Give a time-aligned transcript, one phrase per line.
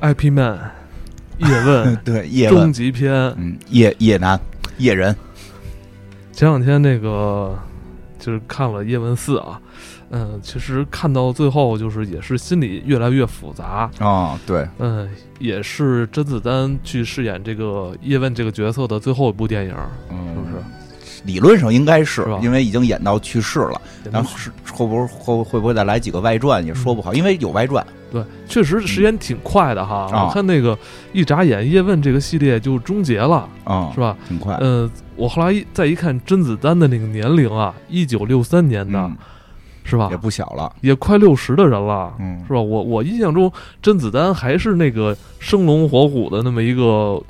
[0.00, 0.58] IP Man
[1.38, 3.12] 叶问 对叶终，极篇。
[3.36, 4.38] 嗯，叶叶男
[4.78, 5.14] 叶人，
[6.32, 7.58] 前两天那个
[8.18, 9.60] 就是看了叶问四啊，
[10.10, 15.08] 嗯，其实看到最后就是也是心里越来越复杂，哦，对，嗯，
[15.38, 19.74] 也是甄子丹去饰演这个叶问这个角色的最后一部电影，
[20.10, 20.62] 嗯，是不是？
[21.24, 23.80] 理论上应该是因为已经演到去世了，
[24.10, 30.08] 然后是会不会会会不会再来几个外传也说不好，因为有外传，对，确实时间挺快的哈。
[30.12, 30.76] 嗯我看那个
[31.12, 34.16] 一眨眼，叶问这个系列就终结了，啊，是吧？
[34.28, 39.16] 挺快，嗯、我后来一再一看甄子丹的那个年龄啊，一九六三年的，嗯，
[39.84, 40.16] 是吧也？
[40.16, 42.60] 不小了，也快六十的人了，嗯是吧？
[42.60, 47.22] 我我印象中甄子丹还是那个生龙活虎的那么一个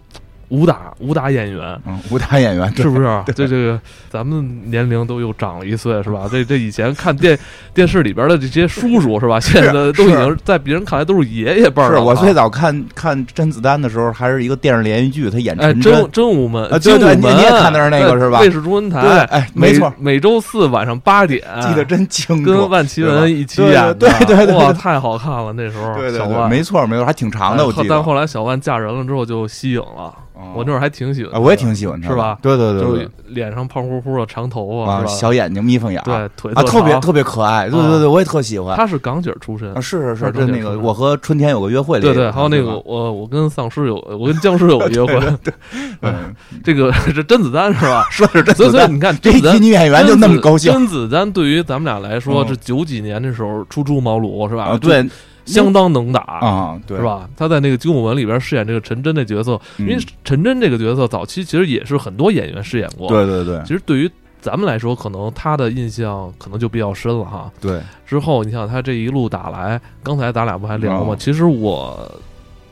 [0.51, 1.81] 武打武打演员。
[1.87, 3.07] 嗯，武打演员是不是？
[3.35, 6.29] 这这个咱们年龄都又长了一岁， 是吧？
[6.31, 7.37] 这这以前看电
[7.73, 9.41] 电视里边的这些叔叔，是吧？
[9.41, 11.91] 现在都已经在别人看来都是爷爷辈儿。
[11.93, 27.87] 是我最早看看甄子丹的时候，还是一个电视连续剧，他演真真武门啊对对精武门你你也看的是那个是吧在卫视中文台，对哎没错每周四晚上八点，记得真清楚，跟万绮雯一起演的，对对对对哇，太好看了那时候，对对对，小万没错没错，还挺长的，哎我记得。
[27.89, 32.39] 但后来小万嫁人了之后就息影了，哦我那会儿还挺喜欢，啊我也挺喜欢他，是吧？
[32.43, 38.77] 对对对对就是脸上胖乎乎的长头发，啊，小眼睛眯缝眼儿，对腿啊，特别特别可爱，对啊对对，我也特喜欢。
[38.77, 45.53] 他是港姐出身啊，，是是是，是这那个我和春天有个约会里，对对，还有那个我我跟丧尸有，我跟僵尸有个约会，对
[46.03, 48.07] 嗯，这个是甄子丹是吧？
[48.11, 54.65] 说 是甄子丹，所以你看，这女演员就那么高兴甄子丹对于咱们俩来说，嗯是九几年的时候初出茅庐是吧？
[54.65, 55.07] 啊，对
[55.53, 57.05] 相当能打啊，对是？
[57.05, 57.29] 吧？
[57.37, 67.51] 他在那个《精武门》里边饰演这个陈真的角色，因为嗯陈真这个角色早期其实也是很多演员饰演过。，对对对其实对于咱们来说，可能他的印象可能就比较深了哈。
[67.61, 71.13] 对，之后你想他这一路打来，刚才咱俩不还聊吗？
[71.13, 72.11] 哦其实我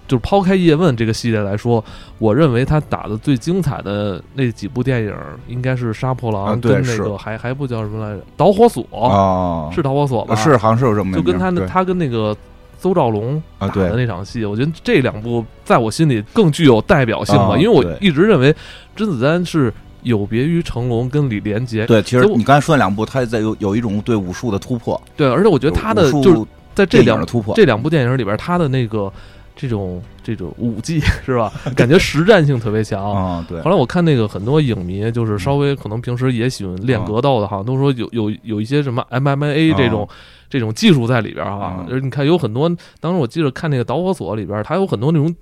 [0.07, 1.85] 就是抛开叶问这个系列来说，
[2.17, 5.15] 我认为他打的最精彩的那几部电影，
[5.47, 10.35] 应该是《杀破狼跟那个还还不叫什么来着，《导火索》啊，是导火索吧？
[10.37, 12.35] 是，好像是有这么就跟他那他跟那个
[12.79, 18.55] 邹兆龙啊对的那场戏，我觉得这两部在我心里更具有代表性吧，啊因为我一直认为
[18.95, 19.73] 甄子丹是
[20.03, 26.45] 有别于成龙跟李连杰，对，其实你刚才说那两部，他在有有一种对武术的突破，对，而且我觉得他的就是
[26.75, 29.13] 在这两部突破，这两部电影里边，他的那个
[29.57, 33.03] 这种这种武技 是吧，感觉实战性特别强。
[33.11, 33.63] 啊， 对。
[33.63, 40.07] 后来我看那个很多影迷，就是稍微可能平时也喜欢练格斗的，好像都说有有有一些什么 MMA 这种、
[40.51, 41.89] 这种技术在里边哈嗯。
[41.89, 42.69] 就是你看有很多，
[43.01, 45.35] 当时我记得看那个导火索里边，它有很多那种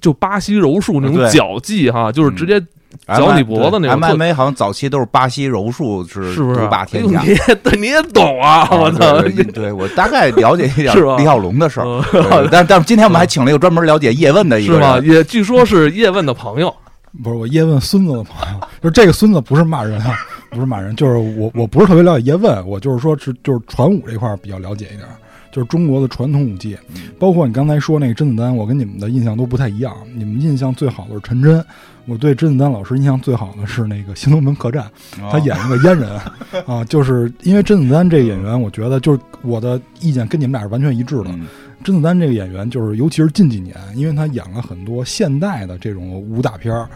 [0.00, 2.60] 就巴西柔术那种脚技哈，就是直接
[3.06, 6.60] 嗯脚你脖子那种 MMA 好像早期都是巴西柔术是是不是？
[6.60, 7.20] 独霸天下。
[7.22, 8.66] 你也对你也懂啊！
[8.70, 9.20] 我操！
[9.52, 12.02] 对我大概了解一点是李小龙的事儿，
[12.50, 14.98] 但但是今天我们还请了一个专门了解叶问的一个是吗？
[15.04, 16.74] 也据说是叶问的朋友，
[17.22, 20.14] 不是我叶问孙子的朋友，就是这个孙子不是骂人啊，
[20.50, 25.14] 不是骂人，就是我我不是特别了解叶问，我就是说是就是传武这块儿比较了解一点儿，
[25.54, 26.76] 就是中国的传统武技，
[27.16, 31.64] 包括你刚才说那个甄子丹，我跟你们的印象都不太一样，你们印象最好的是陈真，
[32.06, 34.84] 我对甄子丹老师印象最好的是那个《新龙门客栈》，
[35.30, 36.20] 他演那个阉人。
[36.66, 41.26] 啊，就是因为甄子丹这个演员，我觉得就是我的意见跟你们俩是完全一致的。
[41.28, 41.46] 嗯。
[41.84, 46.88] 甄子丹这个演员，就是尤其是近几年，因为他演了很多现代的这种武打片儿，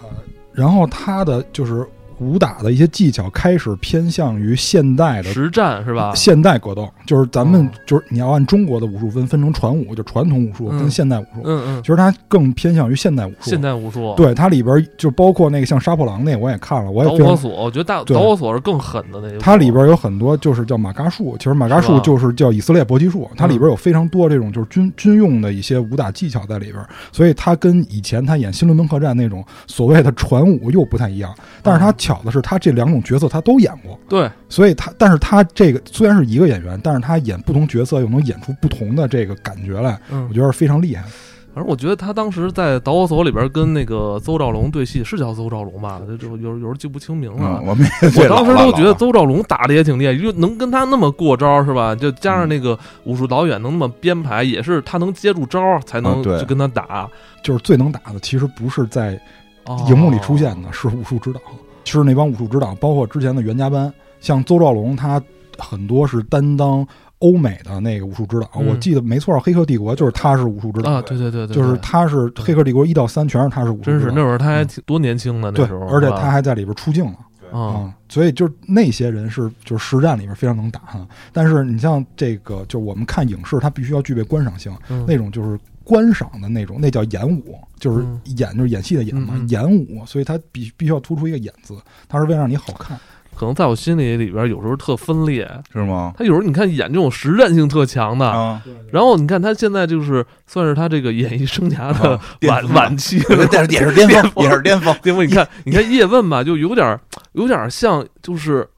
[0.00, 0.08] 呃，
[0.52, 1.84] 然后他的就是
[2.20, 6.12] 武打的一些技巧开始偏向于现代的实战是吧？
[6.14, 13.36] 现代格斗，就是咱们哦就是你要按中国的武术分分成传武，就传统武术嗯跟现代武术，嗯嗯，其实它更偏向于现代武术。
[13.50, 17.18] 现代武术，对它里边就包括那个像杀破狼那我也看了，我也。
[17.18, 19.38] 导火索，我觉得大导火索是更狠的那个。
[19.38, 31.34] 它里边有很多就是叫马嘎术，其实马嘎术就是叫以色列搏击术，它里边有非常多这种就是军军用的一些武打技巧在里边，所以它跟以前他演《新伦敦客栈》那种所谓的传武又不太一样。
[31.62, 41.04] 但是他巧的是，他这两种角色他都演过，对，所以他，但是他这个虽然是一个演员，但是他演不同角色又能演出不同的这个感觉来，嗯我，觉得是非常厉害。
[41.52, 46.00] 反正我觉得他当时在导火索里边跟那个邹兆龙对戏，是叫邹兆龙吧？
[46.20, 47.66] 有有时候记不清名了嗯，。
[47.66, 51.92] 我们也 我当时都觉得邹兆龙打的也挺厉害，就能跟他那么过招是吧？
[51.92, 57.10] 就加上那个武术导演能那么编排，也是他能接住招才能去跟他打。
[57.42, 59.20] 就是最能打的，其实不是在
[59.64, 61.40] 哦荧幕里出现的，是武术指导。
[61.84, 65.22] 其实那帮武术指导，包括之前的袁家班，像邹兆龙，他
[65.58, 66.86] 很多是担当
[67.18, 68.48] 欧美的那个武术指导。
[68.56, 77.16] 嗯我记得没错，《黑客帝国》就是他是武术指导啊，对对对对，就是他是《黑客帝国》一到三全是他是武术指导，真是那会儿他还挺多年轻的那对时候，，而且他还在里边出镜了。
[77.52, 81.04] 啊，啊，所以就是那些人是就是实战里面非常能打哈。
[81.32, 85.58] 但是你像这个，就是我们看影视，它必须要具备观赏性，嗯那种就是
[85.90, 91.76] 观赏的那种，那叫演武，就是嗯演就是演戏的演嘛，嗯嗯演武，所以他必必须要突出一个演字，
[92.08, 92.96] 他是为了让你好看。
[93.34, 95.50] 可能在我心里里边有时候特分裂。
[95.72, 96.12] 是吗？
[96.16, 103.20] 他有时候你看演这种实战性特强的，啊，然后你看他现在就是算是他这个演艺生涯的晚峰晚期，
[103.50, 104.94] 但是也是巅峰，也是巅峰。
[105.02, 105.26] 巅峰？
[105.26, 107.00] 你看，你看叶问吧，就有点儿
[107.32, 108.68] 有点儿像就是。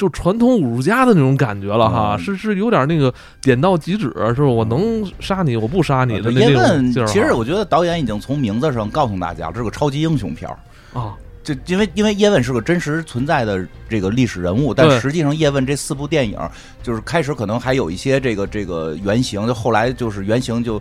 [0.00, 3.12] 就传统武术家的那种感觉了哈，嗯是是有点那个
[3.42, 4.44] 点到即止，是吧？
[4.44, 7.06] 我能杀你，我不杀你的那那叶问种劲儿。
[7.06, 10.58] 其实我觉得导演已经从名字上告诉大家，这是个超级英雄片儿。
[10.98, 16.38] 啊，就因为因为叶问是个真实存在的这个历史人物，但实际上叶问这四部电影
[16.82, 20.80] 就是开始可能还有一些这个这个原型，就后来就是原型就。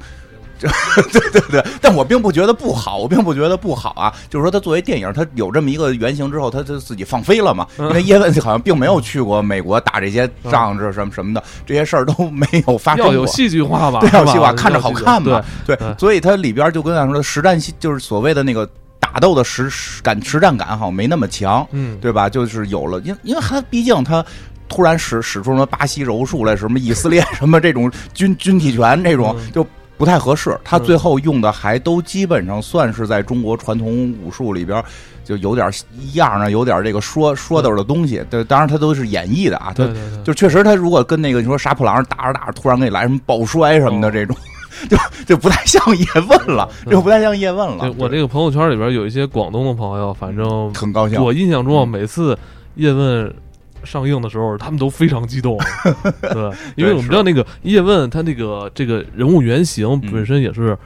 [0.59, 0.67] 就
[1.11, 4.13] 对对对，但我并不觉得不好，我并不觉得不好啊。
[4.29, 7.65] 就是说，他作为电影，他有这么一个原型之后，他他自己放飞了嘛。
[7.77, 13.13] 因为叶问好像并没有去过美国打这些仗，这什么什么的，这些事儿都 没有发生过。
[13.13, 14.01] 要有戏剧化吧？
[14.01, 15.41] 对，要戏化，看着好看嘛。
[15.65, 18.69] 对对所以它里边就跟咱说的实战戏，就是所谓的那个
[18.99, 22.27] 打斗的实实感、实战感，好像没那么强，嗯，对吧？
[22.27, 24.23] 就是有了，因因为他毕竟他。
[24.71, 29.65] 突然使使出什么巴西柔术来，什么以色列什么这种军军体拳这种嗯就
[29.99, 30.57] 不太合适。
[30.63, 34.81] 他最后用的还都基本上算是在中国传统武术里边
[35.25, 35.69] 就有点
[35.99, 38.23] 一样啊，有点这个说说道的东西。
[38.29, 39.93] 对，当然他都是演绎的啊，他对
[40.23, 44.35] 就确实，他如果跟那个你说杀破狼打着打着，突然给你来什么抱摔什么的哦这种，
[44.89, 44.97] 就
[45.27, 47.93] 就不太像叶问了，就不太像叶问了。
[47.97, 52.35] 我这个朋友圈里边有一些广东的朋友，反正很高兴，我印象中每次
[52.75, 53.35] 叶问
[53.83, 55.57] 上映的时候，他们都非常激动，
[56.21, 60.11] 对，因为我们知道那个叶问他那个这个人物原型嗯。
[60.11, 60.77] 本身也是，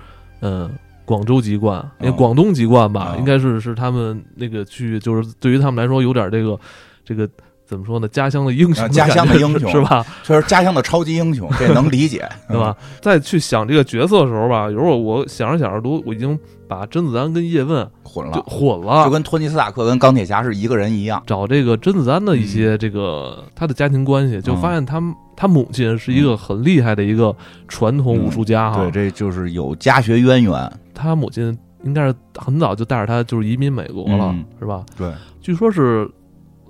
[0.41, 0.69] 嗯。
[1.05, 2.15] 广州籍贯，因为哦。
[2.17, 3.19] 广东籍贯吧，哦。
[3.19, 6.57] 应该是是他们那个去，就是对于他们来说有点这个，
[7.03, 7.29] 这个
[7.73, 8.07] 怎么说呢？
[8.09, 10.05] 家乡的英雄啊家乡的英雄是吧？
[10.21, 12.77] 确实家乡的超级英雄，这能理解， 对吧？
[13.01, 16.37] 再去想这个角色的时候吧，有时候我想着想着都，我已经
[16.67, 17.91] 把甄子丹跟叶问嗯？
[18.03, 21.23] 混就了，混了，就跟托尼斯塔克跟钢铁侠是一个人一样。
[21.25, 25.01] 找这个甄子丹的一些这个他的家庭关系，就发现他
[25.35, 27.35] 他母亲是一个很厉害的一个
[27.67, 30.71] 传统武术家哈对，，这就是有家学渊源。
[30.93, 34.85] 他母亲应该是很早就带着他就是移民美国了嗯，是吧？
[34.95, 35.11] 对，
[35.41, 36.07] 据说是。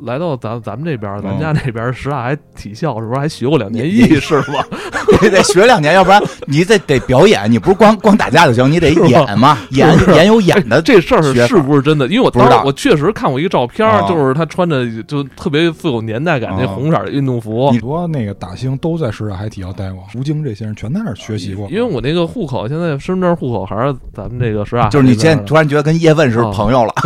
[0.05, 4.65] 来到咱咱们这边，咱嗯家那边师大还体校，是不是还学过两年艺是吧？
[5.21, 12.05] 得得学两年，要不然你得得表演，你不是光光打架就行，你得演嘛，演演有演的哎这事儿是不是真的？
[12.07, 17.69] 因为我不知道当时我确实看过一个照片就是他穿着就特别富有年代感那哦红色儿的运动服。
[17.71, 21.69] 很多那个打星都在师大海体校待过，吴京这些人全在那儿学习过。
[21.69, 26.93] 因为我那个户口现在身份证户口还是咱们这个师大海就是你现在突然觉得跟叶问是朋友了，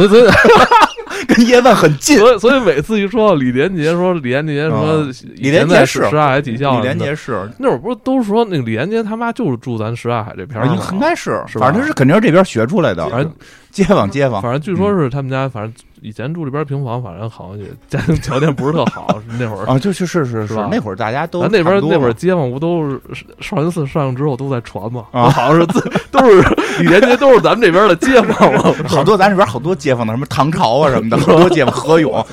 [1.28, 2.18] 跟叶问很近。
[2.18, 10.74] 所以所以每次一说到李连杰，说李连杰什么嗯李连杰是石大海体校李，连杰是，那会儿不是都说那个李连杰他妈就是住咱什刹海这片儿应？
[10.94, 13.34] 应该是，是反正他是肯定是这边学出来的，反正
[13.72, 14.42] 街坊街坊。
[14.42, 19.66] 反正据说是他们家，反正以前住这边平房，反正好像也家庭条件不是特好，那会儿。
[19.66, 23.02] 啊，就是是是是吧那会儿大家都咱那边那会儿街坊不都是
[23.40, 25.06] 少林寺上映之后都在传嘛？
[25.12, 25.80] 啊好像是自
[26.12, 26.42] 都是
[26.80, 28.74] 李连杰都是咱们这边的街坊嘛。
[28.88, 32.26] 好多咱这边好多街坊的，什么唐朝啊什么的，好多街坊何勇、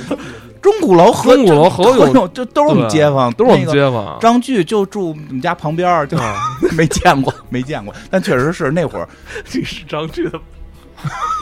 [0.61, 4.19] 钟鼓楼、何钟鼓楼何何勇这都是我们街坊，都是我们街坊。
[4.21, 6.37] 张炬就住我们家旁边，就啊，
[6.77, 9.09] 没见过，没见过，但确实是那会儿
[9.45, 10.39] 这是张炬的。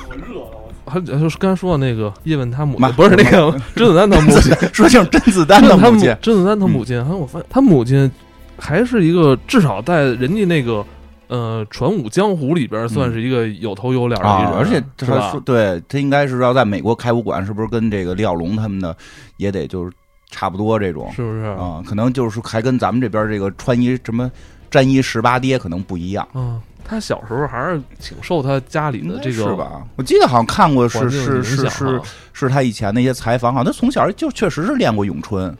[0.08, 0.61] 我热了，
[0.92, 8.10] 还就是刚才说的那个叶问他母亲，不是那个甄子丹他母亲，说像甄子丹的母亲， 嗯甄子丹他母亲，好像我发现他母亲
[8.58, 10.84] 还是一个至少在人家那个
[11.28, 15.42] 呃传武江湖里边算是一个有头有脸的一人，啊，而且是他说，吧？
[15.44, 18.94] 对他应该是要在美国开武馆，是不是跟这个李小龙他们的
[19.38, 19.90] 也得就是
[20.30, 21.44] 差不多这种是不是？
[21.44, 21.82] 啊？
[21.86, 24.30] 可能就是还跟咱们这边这个穿衣什么
[24.70, 26.26] 战衣十八跌可能不一样。
[26.32, 29.82] 啊，他小时候还是挺受他家里的这个是吧？
[29.96, 32.00] 我记得好像看过是是是是
[32.32, 35.56] 是他以前那些采访，好像他从小就确实是练过咏春，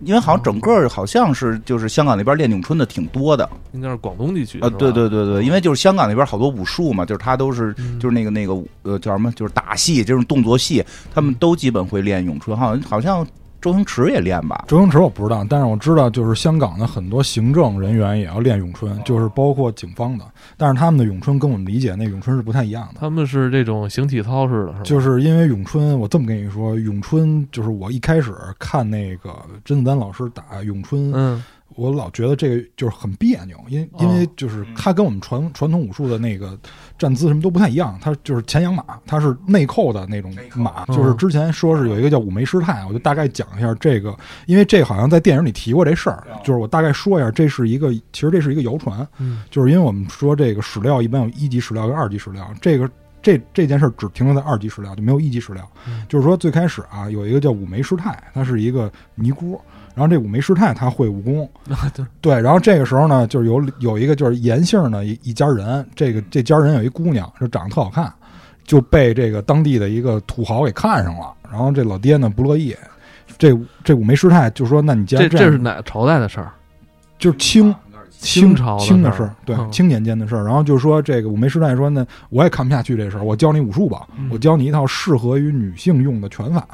[0.00, 3.48] 因为好像整个好像是就是香港那边练咏春的挺多的。
[3.72, 7.98] 应该是广东地区啊，对对对对，因为就是香港那边好多武术嘛，就是他都是嗯。
[7.98, 13.26] 就是那个那个呃叫什么，就是打戏这种动作戏，他们都基本会练咏春，好像好像
[13.60, 14.64] 周星驰也练吧。
[14.68, 20.24] 周星驰我不知道，但是我知道，就是香港的很多行政人员也要练咏春，就是包括警方的。
[20.56, 23.00] 但是他们的咏春跟我们理解那咏春是不太一样的。
[23.00, 24.80] 他们是这种形体操式的，是吧？
[24.84, 29.34] 就是因为咏春，我这么跟你说，咏春就是我一开始看那个
[29.64, 31.42] 甄子丹老师打咏春，嗯
[31.78, 36.58] 我老觉得这个就是很别扭，因为因为哦就是它跟我们传传统武术的那个
[36.98, 44.12] 站姿什么都不太一样，它就是前仰马，它是内扣的那种马，就是之前说是有一个叫五眉师太，我就大概讲一下这个，
[44.46, 49.42] 因为这好像在电影里提过这事儿，就是我大概说一下，这是一个其实这是一个谣传，嗯。
[49.48, 52.90] 就是因为我们说这个史料一般有一级史料跟二级史料，这个
[53.22, 55.70] 这这件事儿只停留在二级史料，就没有一级史料。
[55.86, 56.04] 嗯。
[56.08, 59.60] 就是说最开始啊，有一个叫五眉师太，她是一个尼姑，
[59.98, 61.50] 然后这五枚师太他会武功，
[62.22, 68.12] 对，然后这个时候呢，就是有有一个就是严姓的一一家人，这个这家人有一姑娘，就长得特好看，
[68.62, 72.72] 就被这个当地的一个土豪给看上了，然后这老爹呢不乐意。
[73.36, 76.52] 这这五枚师太就说：“那你既然这样这是哪朝代的事儿？
[77.18, 77.74] 就是清
[78.10, 80.44] 清朝清的事儿，对嗯清年间的事儿。
[80.44, 86.66] 然后就说这个五枚师太说呢，我也看不下去这事儿，我教你武术吧，嗯我教你一套适合于女性用的拳法，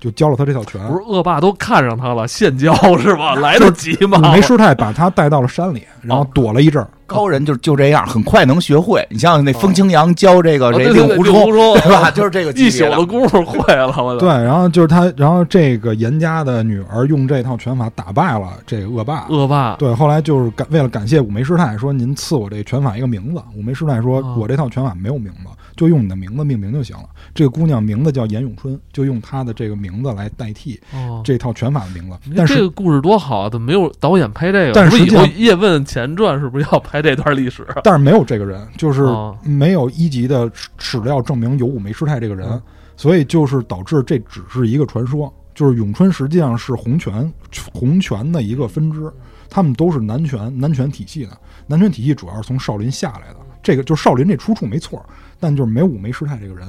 [0.00, 0.80] 就教了他这套拳。
[0.88, 3.34] 不是恶霸都看上他了，现教 是吧？
[3.36, 4.18] 来得及吗？
[4.18, 6.88] 五枚师太把他带到了山里，然后躲了一阵儿。
[7.06, 9.06] 高人就就这样，很快能学会。
[9.08, 12.10] 你像那风清扬教这个啊谁对对对令狐冲，对吧？
[12.10, 19.24] 就是这个一宿的的功夫会了，我对，然后就是他，然后这个严家的女儿用这套拳法打败了这个恶霸。
[19.30, 23.40] 恶霸对，后来就是感为了感谢五枚师太，说您赐我这拳法一个名字。
[23.56, 27.04] 五枚师太说，哦我这套拳法没有名字，就用你的名字命名就行了。
[27.32, 31.22] 这个姑娘名字叫严咏春，就用她的这个名字来代替哦。
[31.24, 32.18] 这套拳法的名字。
[32.36, 33.48] 但是这个故事多好啊！
[33.48, 34.72] 怎么没有导演拍这个？
[34.72, 34.98] 但是
[35.36, 37.64] 叶问前传》是不是要拍这段历史？
[37.84, 42.62] 但是没有这个人，就是哦没有一级的史史料证明有武梅师太这个人，嗯
[42.96, 45.32] 所以就是导致这只是一个传说。
[45.54, 47.32] 就是咏春实际上是洪拳
[47.72, 49.12] 洪拳的一个分支，
[49.50, 51.36] 他们都是南拳南拳体系的。
[51.66, 55.04] 南拳体系主要是从少林下来的，这个就是少林这出处没错，
[55.38, 56.66] 但就是没有五枚师太这个人。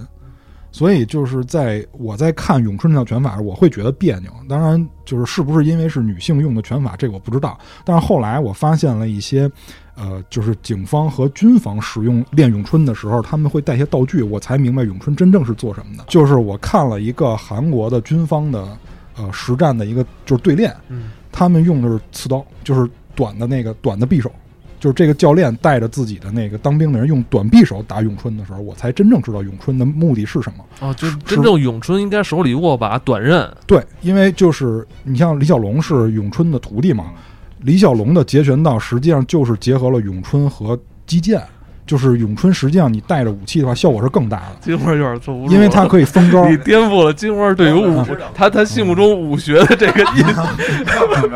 [0.71, 4.31] 所以就是在我在看咏春这套拳法时，我会觉得别扭。
[4.47, 7.57] 当然，就是是不是因为是女性用的拳法，这个我不知道。
[7.83, 9.49] 但是后来我发现了一些，
[9.95, 16.03] 呃，就是警方和军方使用练咏春的时候，他们会带些道具，我才明白咏春真正是做什么的。
[16.07, 18.77] 就是我看了一个韩国的军方的，
[19.17, 24.31] 呃，实战的一个就是对练，嗯，他们用的是刺刀，就是短的那个短的匕首。
[24.79, 30.65] 就是这个教练带着自己的那个当兵的人用短匕首打咏春的时候，我才真正知道咏春的目的是什么。
[30.79, 37.11] 哦，就是真正咏春应该手里握把短刃，对，因为就是你像李小龙是咏春的徒弟嘛，
[37.59, 41.41] 李小龙的截拳道实际上就是结合了咏春和击剑，
[41.89, 46.47] 就是咏春实际上你带着武器的话，效果是更大的，金花有点坐不住，因为它可以封招。
[46.47, 48.05] 你颠覆了金花对于武
[48.35, 50.47] 他他心目中武学的这个印象。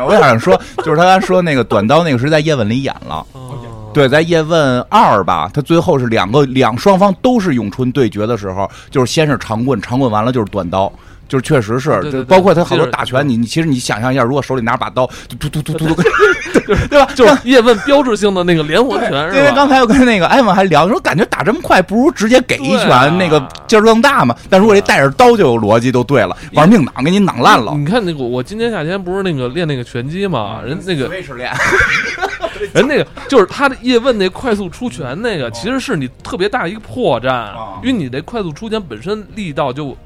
[0.06, 3.26] 我想说，就是他刚才说那个短刀那个是在叶问里演了。
[3.32, 3.50] 哦
[3.92, 10.92] 对，在叶问二吧，他最后是两个两双方都是咏春对决的时候，就是先是长棍，长棍完了就是短刀。
[11.28, 16.02] 就是确实是，对对对就包括他好多打拳，你你其实你想象一下，如果手里拿把刀，就突突突突突，
[16.88, 17.08] 对吧？
[17.16, 19.52] 就是叶问标志性的那个连环拳，因为？
[19.54, 24.34] 刚才我跟那个艾文还聊，说感觉打这么快，不如直接给一拳，啊那个劲儿更大嘛。
[24.50, 27.72] 但如果这带着刀就有逻辑，就对了，玩命挡给你挡烂了。
[27.76, 31.08] 你看那个，我今年夏天不是那个练那个拳击嘛，人那个
[32.72, 37.50] 人那个就是他的叶问那快速出拳那个，其实是你特别大一个破绽，
[37.82, 39.96] 因为你这快速出拳本身力道就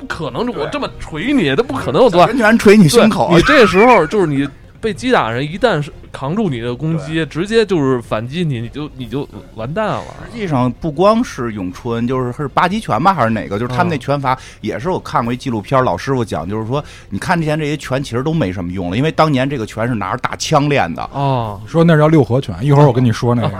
[0.00, 2.32] 不可能，我这么捶你，他不可能有多大。
[2.32, 4.48] 拳拳捶你对胸口你，这时候就是你
[4.80, 10.02] 被击打人，一旦是扛住你的攻击，直接就是反击你，你就你就完蛋了。
[10.24, 13.58] 实际上不光是咏春，就是是八极拳吧，还是哪个？
[13.58, 21.02] 就是他们那嗯拳法也是我看过一纪录片，老师傅讲，就是说，你看之前这些拳其实都没什么用了，因为当年这个拳是拿着大枪练的。
[21.12, 23.50] 哦，说那叫六合拳，一会儿我跟你说那个。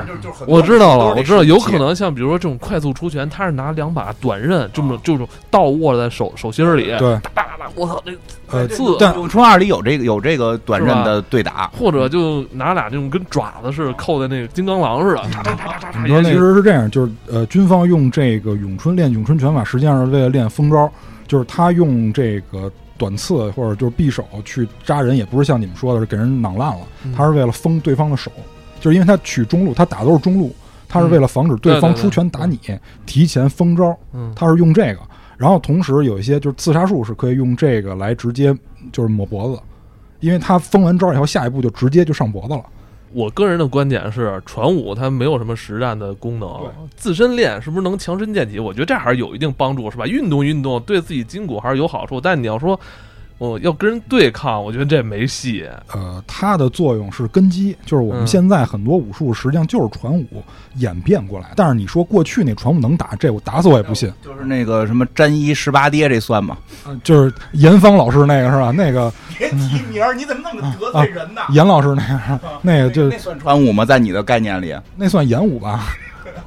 [0.46, 1.94] 我知道了，我知道，有可能。
[1.94, 8.12] 像比如说这种快速出拳，他是拿两把短刃，这么这种倒握在手手心里，对，哒哒哒，我操，这
[8.46, 15.22] 呃，刺，但咏春二里有这个有这个短刃的对打，或者就拿俩这种跟爪子似的扣在那个金刚狼似的，
[16.02, 20.90] 你说其实是这样，就是呃，军方用这个咏春练咏春拳法，实际上是为了练封招，
[21.26, 27.12] 就是他用这个短刺或者就是匕首去扎人，也不是像你们说的是给人囊烂了，嗯。
[27.12, 28.30] 他是为了封对方的手，
[28.80, 30.54] 就是因为他取中路，他打都是中路，
[30.88, 32.58] 他是为了防止对方出拳打你，
[33.06, 34.32] 提前封招，嗯。
[34.34, 34.98] 他是用这个。
[35.36, 38.54] 然后同时有一些就是刺杀术是可以用这个来直接
[38.92, 39.62] 就是抹脖子，
[40.20, 42.62] 因为他封完招以后，下一步就直接就上脖子了。
[43.12, 46.48] 我个人的观点是，传武它没有什么实战的功能，
[46.94, 48.60] 自身练是不是能强身健体？
[48.60, 50.06] 我觉得这还是有一定帮助，是吧？
[50.06, 52.20] 运动运动对自己筋骨还是有好处。
[52.20, 52.78] 但你要说
[53.40, 55.66] 我要跟人对抗，我觉得这没戏。
[55.94, 60.44] 呃，它的作用是根基，就是我们嗯现在很多武术实际上就是传武
[60.76, 61.52] 演变过来。
[61.56, 64.12] 但是你说过去那传武能打，这我打死我也不信。
[64.22, 66.58] 就是那个什么沾衣十八跌，这算吗？
[66.84, 68.70] 呃就是严芳老师那个是吧？
[68.76, 72.02] 那个别提名儿，你怎么那么得罪人呢严老师那
[72.36, 73.86] 个，那个就那算传武吗？
[73.86, 74.76] 在你的概念里？
[74.96, 75.86] 那算演武吧？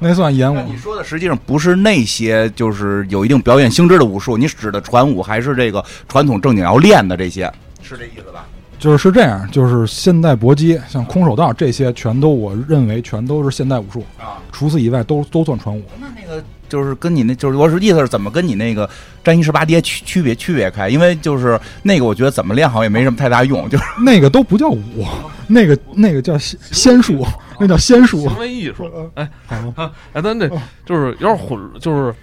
[0.04, 0.58] 那算演武。
[0.70, 7.50] 你说的实际上不是那些就是有一定表演性质的武术，你指的传武还是这个传统正经要练的这些，
[7.82, 8.44] 是这意思吧？
[8.78, 14.04] 就是是这样，就是现代搏击，像空手道这些，全都我认为全都是现代武术。
[14.18, 15.82] 啊，除此以外都都算传武。
[15.98, 18.88] 那那个就是跟你那就是我是意思是怎么跟你那个
[19.22, 20.90] 沾衣十八跌区区别区别开？
[20.90, 25.06] 因为就是那个我觉得怎么练好也没什么太大用，就是那个都不叫武，
[25.46, 27.24] 那个那个叫仙仙术，
[27.60, 28.20] 那叫仙术。
[28.20, 29.56] 行为艺术，哎好
[30.12, 30.48] 哎，咱这
[30.84, 32.14] 就是有点混，就是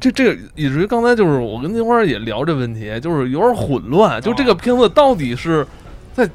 [0.00, 5.66] 这这个以至于刚才就是我跟金花也聊这问题，就是有点混乱，就这个片子到底是
[6.14, 6.28] 在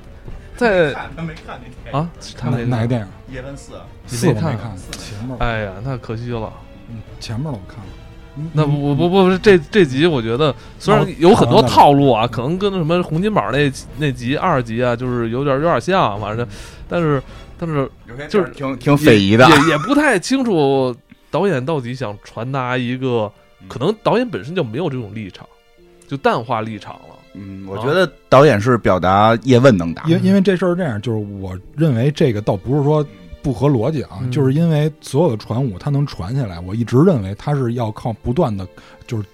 [0.56, 1.60] 在他没看
[1.92, 3.08] 那啊，他哪那哪个电影？
[3.36, 3.74] 叶问四，
[4.06, 6.52] 四我没看看，前面哎呀，那可惜了。
[6.90, 7.86] 嗯前面的我看了。
[8.38, 16.48] 嗯那不不不不，这这集我觉得虽然哦有很多套路啊，可能跟什么洪金宝那那集二集啊，就是有点有点像，反正，
[16.88, 17.22] 但是
[17.62, 17.88] 但是
[18.28, 19.48] 就是挺挺匪夷的。
[19.48, 20.96] 也也不太清楚
[21.30, 23.32] 导演到底想传达一个，
[23.68, 25.48] 可能导演本身就没有这种立场，
[26.08, 27.16] 就淡化立场了。
[27.36, 33.06] 嗯，我觉得导演是表达叶问能打，因因为这事儿这样，就是我认为这个倒不是说
[33.42, 38.68] 不合逻辑啊，嗯就是因为所有的传武它能传下来，我一直认为它是要靠不断的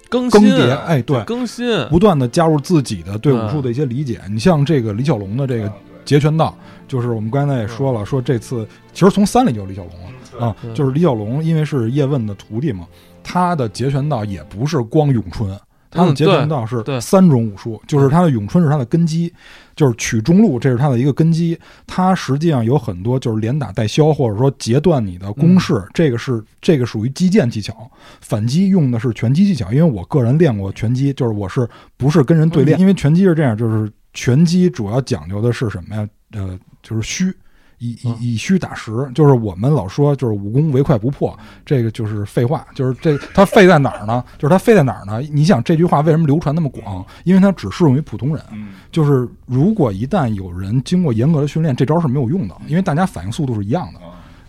[0.09, 4.21] 更新，更迭，哎，对，更新，不断的加入自己的对武术的一些理解。
[4.29, 5.73] 你像这个李小龙的这个
[6.07, 9.93] 截拳道，就是我们刚才也说了，说这次其实从三里就有李小龙
[10.39, 12.87] 了啊嗯，就是李小龙因为是叶问的徒弟嘛，
[13.21, 15.55] 他的截拳道也不是光咏春。
[15.89, 19.33] 他的截拳道是三种武术，就是他的咏春是他的根基，
[19.73, 21.57] 就是取中路，这是他的一个根基。
[21.87, 27.89] 他实际上有很多就是连打带削，或者说截断你的攻势，这个是这个属于击剑技巧。
[28.19, 32.77] 反击用的是拳击技巧，因为我个人练过拳击，就是我是不是跟人对练？
[32.79, 36.09] 因为拳击是这样，就是拳击主要讲究的是什么呀？
[36.31, 37.31] 呃，就是虚。
[37.79, 44.23] 以以以虚打实，就是我们老说就是武功唯快不破，这个就是废话，就是这它废在哪儿呢？
[44.39, 45.21] 就是它废在哪儿呢？
[45.31, 47.05] 你想这句话为什么流传那么广？
[47.23, 48.43] 因为它只适用于普通人。
[48.51, 53.99] 嗯，就是如果一旦有人经过严格的训练，这招是没有用的，因为大家反应速度是一样的。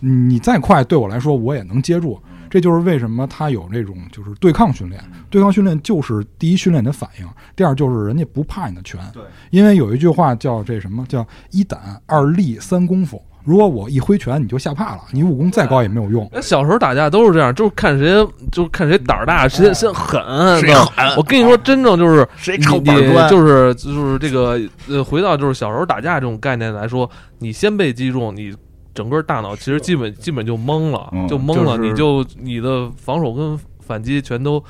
[0.01, 2.19] 你再快，对我来说我也能接住。
[2.51, 5.03] 这就是为什么他有这种就是对抗训练。
[5.31, 9.01] 对抗训练就是第一训练你的反应，第二就是人家不怕你的拳。
[9.13, 13.23] 对，因为有一句话叫这什么叫一胆二力三功夫。
[13.45, 16.29] 如果我一挥拳你就吓怕了，你武功再高也没有用。
[16.31, 18.07] 那小时候打架都是这样，就是看谁
[18.53, 20.21] 就是看谁胆儿大，谁先狠，
[20.61, 28.55] 谁是吧狠我跟你说，真正就是谁你你抄板砖就是就是这个呃，回到就是小时候打架这种概念来说，你先被击中，你
[28.99, 34.61] 整个大脑其实基本基本就懵了，嗯就懵了，就是你就你的防守跟反击全都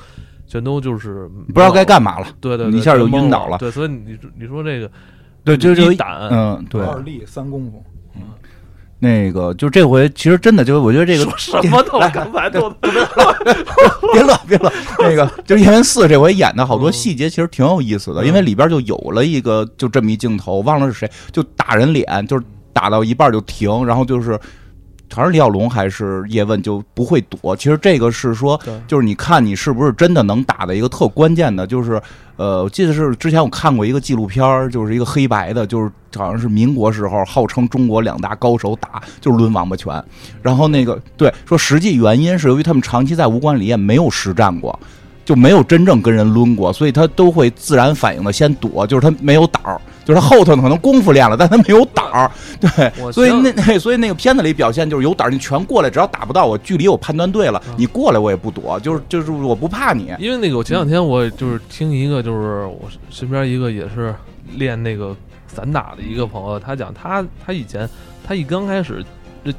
[0.45, 2.27] 全都就是不知道该干嘛了。
[2.39, 4.91] 对对对，一下就晕倒了对，所以你你说这个
[5.43, 7.83] 对，就就一胆，嗯，对，二力三功夫，
[8.99, 12.91] 那个就这回其实真的就我觉得这个说什么都刚才都别
[14.21, 22.43] 乐别乐，那个就是《叶问四》这回演的好多细节其实挺有意思的，嗯因为里边就有了一个就这么一镜头，忘了是谁，就打人脸，就是
[22.79, 24.39] 打到一半就停，然后就是。
[25.11, 28.55] 好像是李小龙还是叶问就不会躲，其实这个是说，
[28.87, 31.99] 就是你看你是不是真的能打的一个特关键的，就是
[32.35, 40.05] 呃，我记得是之前我看过一个纪录片儿，就是一个黑白的，就是好像是民国时候号称中国两大高手打就是抡王八拳，
[40.43, 44.79] 然后那个对说实际原因是由于他们长期在武馆里也没有实战过，
[45.29, 57.75] 就没有真正跟人抡过，所以他都会自然反应的先躲，就是他没有胆儿，就是他后头可能功夫练了，但他没有胆儿， 对，所以那那 所以那个片子里表现就是有胆儿，你全过来，只要打不到我，距离我判断对了，嗯。
[57.77, 64.15] 你过来我也不躲，就是就是我不怕你，因为那个，我前两天我就是听一个，就是我身边一个也是
[64.55, 65.15] 练那个
[65.45, 67.87] 散打的一个朋友，他讲他他以前
[68.27, 69.05] 他一刚开始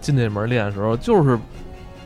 [0.01, 1.39] 进这门练的时候，就是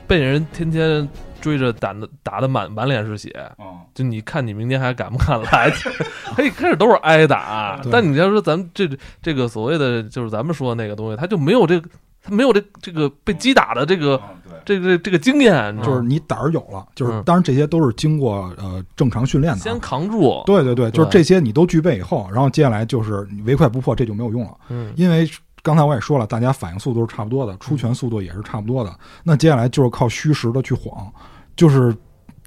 [0.06, 1.08] 被人天天
[1.44, 5.70] 追着打的打的满满脸是血，嗯就你看你明天还敢不敢来？
[6.34, 8.88] 他一开始都是挨打，但你要说咱们这
[9.20, 11.88] 这个所谓的就是咱们说的那个东西，他就没有这个
[12.22, 14.54] 他没有这这个被击打的这个对。
[14.64, 19.62] 这个这个经验，就是你胆儿有了，就是嗯当然这些都是经过呃正常训练的啊。
[19.62, 24.52] 先扛住，对对对，就是这些你都具备以后，然后接下来就是你唯快不破，这就没有用了。
[24.70, 25.28] 嗯，因为
[25.62, 28.90] 刚才我也说了，大家反应速度是差不多的，出拳速度也是差不多的。
[29.22, 31.12] 那接下来就是靠虚实的去晃，
[31.56, 31.94] 就是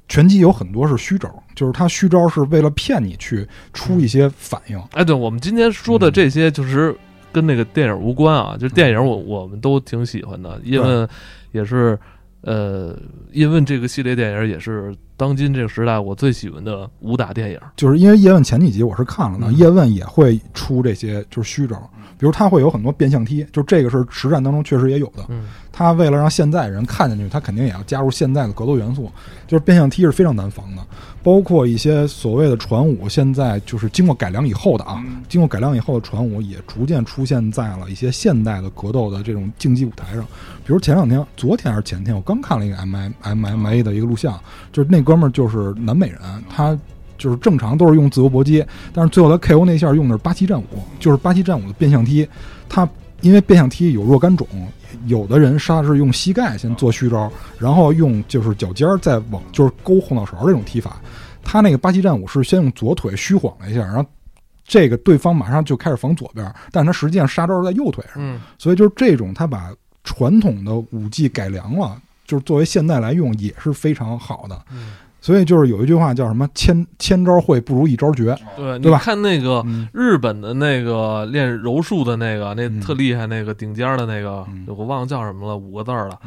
[0.07, 4.79] 拳击有很多是虚招，就是他虚招是为了骗你去出一些反应。
[4.93, 6.95] 哎，对，我们今天说的这些就是
[7.31, 11.07] 跟那个电影无关啊，就是电影我我们都挺喜欢的，叶问
[11.51, 11.99] 也是，
[12.41, 12.97] 呃，
[13.31, 17.59] 叶问这个系列电影也是当今这个时代我最喜欢的武打电影。
[17.75, 25.25] 就是因为叶问前几集我是看了的，叶问也会出这些就是虚招，比如他会有很多变相踢，就这个是实战当中确实也有的。
[25.29, 25.45] 嗯。
[25.71, 29.11] 他为了让现在人看进去，他肯定也要加入现在的格斗元素，
[29.45, 30.81] 就是变相踢是非常难防的。
[31.21, 40.23] 包括一些所谓的传武，现在就是经过改良以后的啊，经过改良以后的传武也逐渐出现在了一些现代的格斗的这种竞技舞台上。
[40.65, 44.39] 比如前两天，昨天还是前天，我刚看了一个 M M M M A 的一个录像，
[44.71, 46.75] 就是那哥们儿就是南美人，他
[47.17, 50.65] 就是正常都是用自由搏击，但是最后他 K O 那下用的是巴西战舞，
[50.99, 52.27] 就是巴西战舞的变相踢。
[52.69, 52.87] 他
[53.21, 54.47] 因为变相踢有若干种。
[55.05, 60.99] 有的人杀是用膝盖先做虚招，然后用就是脚尖儿再往就是勾后脑勺这种踢法。
[61.43, 64.05] 他那个巴西战舞是先用左腿虚晃了一下，然后
[64.65, 68.39] 这个对方马上就开始防左边，但他实际上杀招是在右腿上。
[68.57, 69.71] 所以就是这种他把
[70.03, 74.59] 传统的武技改良了，就是作为现代来用也是非常好的。
[75.19, 78.99] 所以就是有一句话叫什么“千千招会不如一招绝”，对对吧？
[78.99, 86.17] 看那个日本的那个练柔术的那个，那特厉害那个顶尖的那个，我忘了叫什么了，五个字了。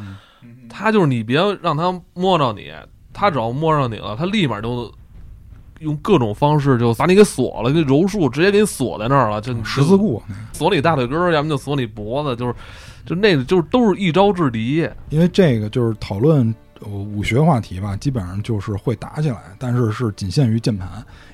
[0.69, 2.71] 他就是你别让他摸着你，
[3.13, 4.91] 他只要摸着你了，他立马就
[5.79, 7.71] 用各种方式就把你给锁了。
[7.73, 10.21] 那柔术直接给你锁在那儿了，就十字固，
[10.53, 12.53] 锁你大腿根儿，要么就锁你脖子，就是
[13.05, 14.87] 就那个就是都是一招制敌。
[15.09, 16.53] 因为这个就是讨论。
[16.81, 20.87] 武学话题吧，基本上就是会打起来，但是是仅限于键盘，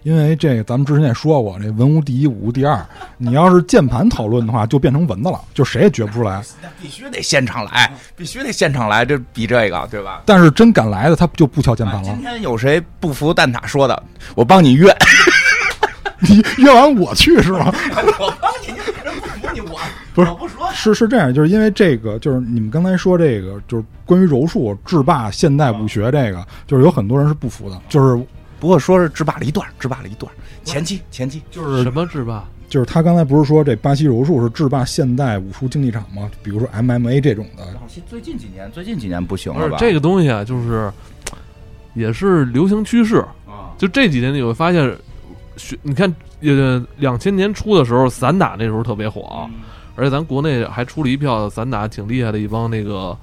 [0.04, 2.86] 因为这个咱们之前也说过，这文无第一，武无第二。
[3.18, 6.44] 你要是键盘讨论的话，就变成蚊子了，就谁也觉不出来。
[6.62, 10.22] 那必须得现场来，必须得现场来，这比这个对吧？
[10.26, 12.04] 但是真敢来的，他就不敲键盘了。
[12.04, 14.04] 今天有谁不服蛋挞说的？
[14.36, 14.94] 我帮你约，
[16.20, 17.72] 你 约完我去是吗？
[18.20, 18.68] 我帮你，
[19.04, 19.80] 人不服你我。
[20.14, 20.30] 不是，
[20.74, 27.80] 是是这样，就是因为这个，就是你们刚才说这个，就是关于柔术制霸现代武学这个，就是有很多人是不服的。
[27.88, 28.24] 就是
[28.60, 30.32] 不过说是制霸了一段，制霸了一段
[30.64, 32.44] 前期，前期就是什么制霸？
[32.68, 36.30] 就是他刚才不是说这巴西柔术是制霸现代武术竞技场吗？
[36.42, 37.64] 比如说 MMA 这种的。
[38.10, 39.78] 最近几年，最近几年不行了吧？
[39.80, 40.92] 这个东西啊，就是
[41.94, 43.72] 也是流行趋势啊。
[43.78, 44.84] 就这几年你会发现，
[45.58, 49.50] 学你看，呃，两千年初的时候，散打那时候特别火。
[49.96, 53.18] 而且咱国内还出了一票散打挺厉害的一帮那个，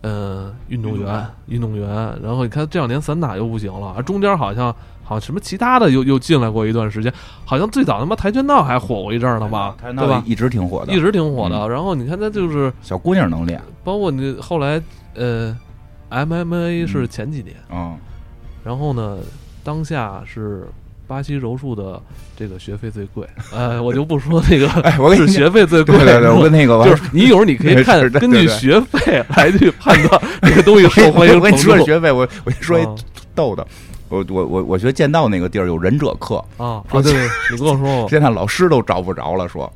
[0.00, 1.86] 呃，运动员，运动员。
[2.22, 7.12] 然后你看这两年散打又不行了，中间好像好像什么其他的又又进来过一段时间，
[7.44, 9.76] 好像最早他妈跆拳道还火过一阵儿呢吧？
[9.82, 10.22] 对吧？
[10.24, 11.68] 一直挺火的，一直挺火的。
[11.68, 14.80] 然后你看他就是小姑娘能练，包括你后来
[15.14, 15.54] 呃
[16.08, 17.96] ，MMA 是前几年啊，
[18.64, 19.18] 然后呢，
[19.62, 20.66] 当下是。
[21.08, 22.00] 巴西柔术的
[22.36, 24.68] 这个学费最贵， 呃，我就不说那个，
[25.02, 25.96] 我是学费最贵。
[25.98, 31.34] 对对，我跟那个就是你有时候你可以 看根据学费来去判断这个东西受欢迎。
[31.34, 32.86] 我跟你说学费，我我说一
[33.34, 33.66] 逗的，
[34.10, 37.12] 我我我我学剑道那个地儿有忍者课啊，对对，
[37.50, 39.72] 你跟我说，现在老师都找不着了，说。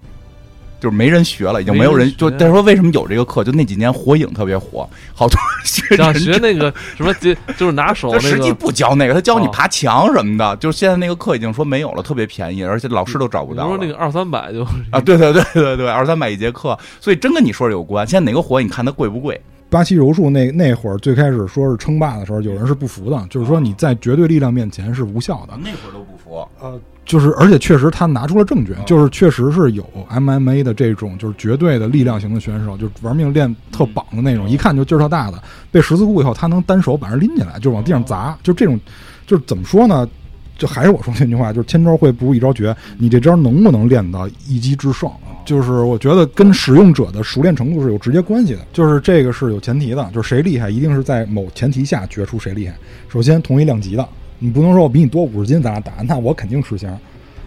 [0.83, 2.29] 就是没人学了，已经没有人就。
[2.33, 3.45] 再说为什么有这个课？
[3.45, 5.97] 就那几年火影特别火，好多人学。
[5.97, 8.11] 想学那个什么，就就是拿手。
[8.11, 10.57] 他实际不教那个，他教你爬墙什么的。
[10.57, 13.69] 就是现在那个课已经说没有了，特别便宜，而且老师都找不到。
[13.69, 18.05] 说那个二三百就啊，对 对对对对，二三百一节课，所以真跟你说有关。
[18.05, 18.61] 现在哪个火？
[18.61, 19.41] 你看它贵不贵？
[19.71, 25.55] 巴西柔术那那会儿最开始说是称霸的时候，有人是不服的，就是说你在绝对力量面前是无效的。
[25.63, 26.22] 那会儿都不服。
[26.61, 26.81] 呃。
[27.05, 35.43] 就是，而且确实他拿出了证据，就是确实是有 MMA 的这种，就是绝对的力量型的选手，就玩命练特绑的那种，一看就劲儿特大的，
[35.73, 38.79] 被十字固以后，他能单手把人拎起来，就往地上砸，就这种，
[39.27, 40.09] 就是怎么说呢？
[40.57, 45.11] 就还是我说那句话，就是千招会不如一招绝，你这招能不能练到一击制胜？
[45.45, 52.77] 就是我觉得跟使用者的熟练程度是有直接关系的，就是这个是有前提的，就是谁厉害，一定是在某前提下决出谁厉害。
[53.09, 54.09] 首先同一量级的。
[54.43, 56.99] 你不能说我比你多五十斤，咱俩打，那我肯定吃香。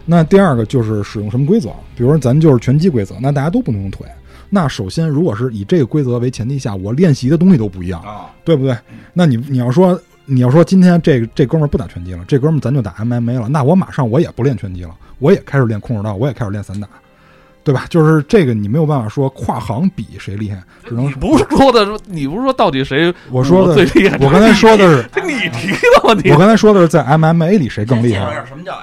[0.05, 4.08] 那第二个就是使用什么规则，比如说咱就是拳击规则，那大家都不能用腿。
[4.49, 8.01] 那首先，如果是以这个规则为前提下，我练习的东西都不一样，
[8.45, 8.77] 对不对？
[9.12, 16.88] 那你你要说你要说今天这个这哥们儿不打拳击了，这哥们儿咱就打 MMA 了，那我马上我也不练拳击了，我也开始练空手道，我也开始练散打。
[17.65, 17.86] 对吧？
[17.89, 23.12] 就是这个，你没有办法说跨行比谁厉害，只能不是说的说，你不是说到底谁？
[23.32, 24.17] 我说的最厉害。
[24.21, 26.30] 我刚才说的是 你提的问题。
[26.32, 28.45] 我刚才说的是在 MMA 里谁更厉害？
[28.47, 28.73] 什么叫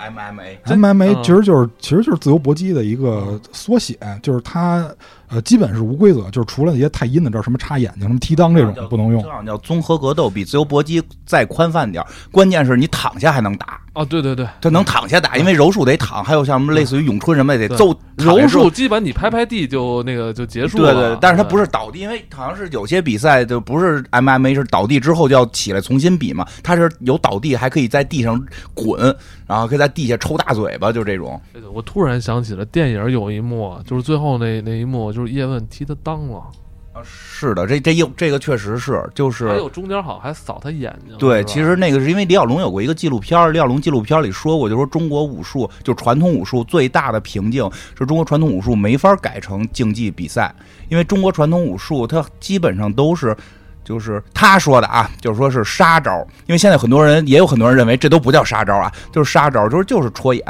[0.66, 4.84] MMA？MMA 其实就是其实就是自由搏击的一个缩写，就是它
[5.32, 9.22] 呃，基本是无规则，就是除了那些太阴的，这什么插眼睛、什么踢裆这种不能用。
[9.22, 13.80] 这样叫综合格斗，比自由搏击再宽泛点关键是你躺下还能打。
[13.94, 17.94] 哦，对对对，他能躺下打，因为柔术得躺，还有像什么类似于咏春什么的得揍。
[18.16, 20.92] 柔术基本你拍拍地就那个就结束了。
[20.94, 28.42] 对对，但是他不是倒地，因为好像是有些比赛就不是 MMA 是倒地之后就要起来重新比嘛，他是有倒地还可以在地上
[28.72, 29.14] 滚，
[29.46, 31.38] 然后可以在地下抽大嘴巴，就这种。
[31.74, 36.42] 我突然想起了电影有一幕，就是最后那那一幕，就是叶问踢他裆了。
[36.92, 41.16] 啊，是的，这这又这个确实是，就是还有中间好像还扫他眼睛。
[41.16, 47.66] 对，其实那个是因为李小龙有过一个纪录片，李小龙纪录片里说过，就说中国武术就传统武术最大的瓶颈
[47.98, 50.54] 是中国传统武术没法改成竞技比赛，
[50.90, 53.34] 因为中国传统武术它基本上都是，
[53.82, 60.44] 就是他说的啊，就是说是杀招，因为现在很多人也有很多人认为这都不叫杀招啊，就是杀招，就是就是戳眼，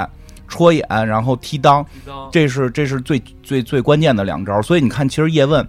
[0.48, 1.84] 戳眼，然后踢裆，
[2.30, 5.66] 这是这是最最最关键的两招，所以你看，其实叶问。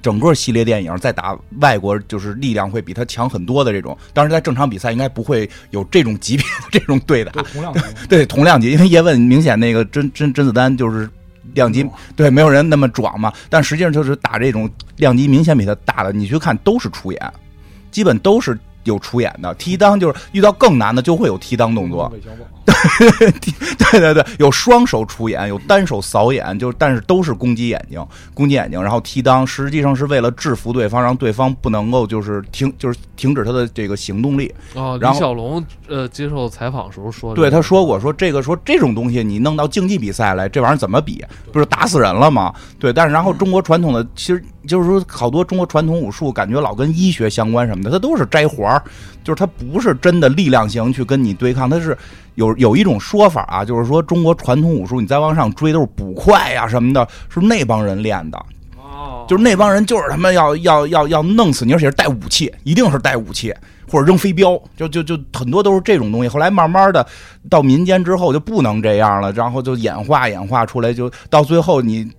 [0.00, 3.98] 整个系列电影在打外国，就是力量会比他强很多的这种。
[4.14, 7.32] 当然，在正常比赛应该不会有这种级别的这种 对打。
[8.08, 11.10] 对同量级，因为叶问明显那个甄甄甄子丹就是
[11.54, 13.32] 量级，对没有人那么壮嘛。
[13.50, 17.32] 但实际上就是打这种量级明显比他大的，你去看都是出演，
[17.90, 19.52] 基本都是有出演的。
[19.54, 22.12] 踢裆就是遇到更难的就会有踢裆动作。
[23.90, 28.04] 对对对，有双手出眼，有单手扫眼，就但是都是攻击眼睛，
[28.34, 34.54] 攻击眼睛，然后踢裆，实际上是为了制服对方，让对方不能够就是停，就是停止他的这个行动力。
[34.74, 41.24] 哦，李小龙呃接受采访时候说，对他说过，说这个说这种东西你弄到竞技比赛来，这玩意儿怎么比？
[41.50, 42.52] 不是打死人了吗？
[42.78, 48.82] 对，但是然后中国传统的其实就是说好多中国传统武术感觉老跟医学相关什么的，它都是摘环儿，
[49.24, 51.96] 就是它不是真的力量型去跟你对抗，它是。
[52.34, 58.38] 有有一种说法啊，就是说中国传统武术，你再往上追都是捕快呀什么的，是那帮人练的。
[58.76, 63.54] 哦，就是那帮人就是他妈要要要要弄死你，而且是带武器，一定是带武器
[63.90, 66.28] 或者扔飞镖，就就就很多都是这种东西。
[66.28, 67.06] 后来慢慢的
[67.48, 72.10] 到民间之后就不能这样了，然后就演化演化出来，就到最后你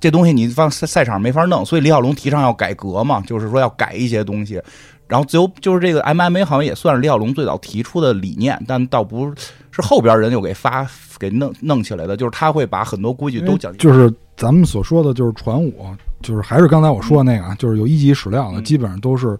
[0.00, 4.60] 这东西你放赛赛场没法弄，所以李小龙提倡要改革嘛，就是说要改一些东西。
[5.08, 9.32] 然后自由就是这个 MMA 好像也算是李小龙最早提出的理念，但倒不
[9.76, 10.84] 是后边人又给发
[11.18, 13.76] 给弄弄起来的，就是他会把很多规矩都讲。
[13.76, 15.86] 就是咱们所说的就是传武，
[16.22, 19.38] 就是还是刚才我说的那个啊，就是有一级史料的，基本上都是。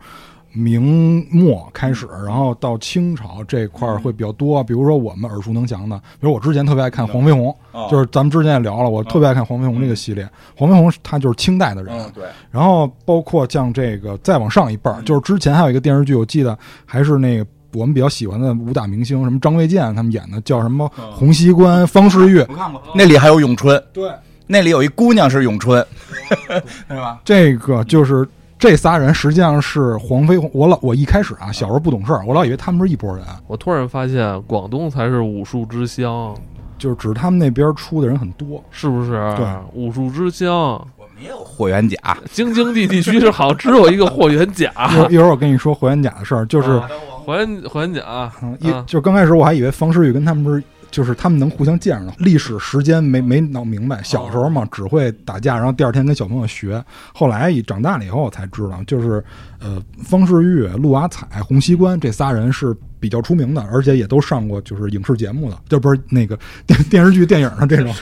[0.59, 4.65] 明末开始，然后到清朝这块儿会比较多。
[4.65, 7.55] 比如说我们耳熟能详的，比如我之前特别爱看黄飞鸿，
[7.91, 10.27] 就是咱们之前也聊了，我特别爱看黄飞鸿这个系列。
[10.57, 12.25] 黄飞鸿他就是清代的人，对。
[12.51, 22.83] 然后包括像这个再往上一辈儿，就是之前还有一个电视剧，我记得还是那个我们比较喜欢的武打明星，什么张卫健他们演的，叫什么《洪熙官》《方世玉》，我看过。
[22.95, 24.11] 那里还有咏春，对，
[24.47, 25.85] 那里有一姑娘是咏春，
[26.89, 27.21] 对吧？
[27.25, 28.27] 这个就是。
[28.59, 30.51] 这仨人实际上是黄飞鸿。
[30.55, 33.23] 我老我一开始啊，小时候不懂事儿，我老以为他们是一拨人。
[33.47, 36.35] 我突然发现，广东才是武术之乡，
[36.79, 39.11] 就是指他们那边出的人很多，是不是？
[39.37, 40.49] 对，武术之乡。
[40.97, 41.99] 我们也有霍元甲，
[42.33, 44.73] 京津冀地区是好像只有一个霍元甲。
[45.11, 46.81] 一会儿我跟你说霍元甲的事儿，就是
[47.27, 48.33] 霍元霍元甲。
[48.61, 50.63] 一就刚开始我还以为方世玉跟他们不是。
[50.89, 54.03] 就是他们能互相见着，历史时间没没闹明白。
[54.03, 56.83] 小时候嘛，只会打架，然后第二天跟小朋友学。
[57.13, 59.23] 后来一长大了以后，我才知道，就是
[59.67, 62.77] 呃，方世玉、陆阿彩、洪熙官这仨人是。
[62.99, 67.95] 比较出名的，而且也都上过就是影视节目的，就不是那个 电电视剧、电影的这种，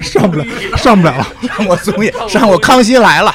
[0.00, 0.44] 上不了，
[0.76, 1.26] 上不了了。
[1.56, 3.32] 上过综艺，上过《康熙来了》，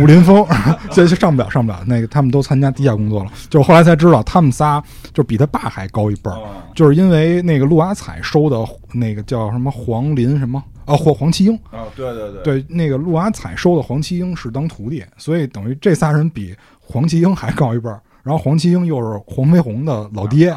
[0.00, 0.46] 武林风，
[0.92, 1.82] 这就上不了，上不了。
[1.86, 4.80] 那个他们都参加地下工作了，就后来才知道，他们仨
[5.14, 6.38] 就比他爸还高一辈儿，
[6.76, 8.56] 就是因为那个陆阿彩收的
[8.92, 18.00] 那个叫什么黄林什么啊，黄黄七英啊，对对对，对那个陆阿彩收的黄七英是当徒弟，所以等于这仨人比黄七英还高一辈儿。
[18.22, 20.56] 然后黄七英又是黄飞鸿的老爹，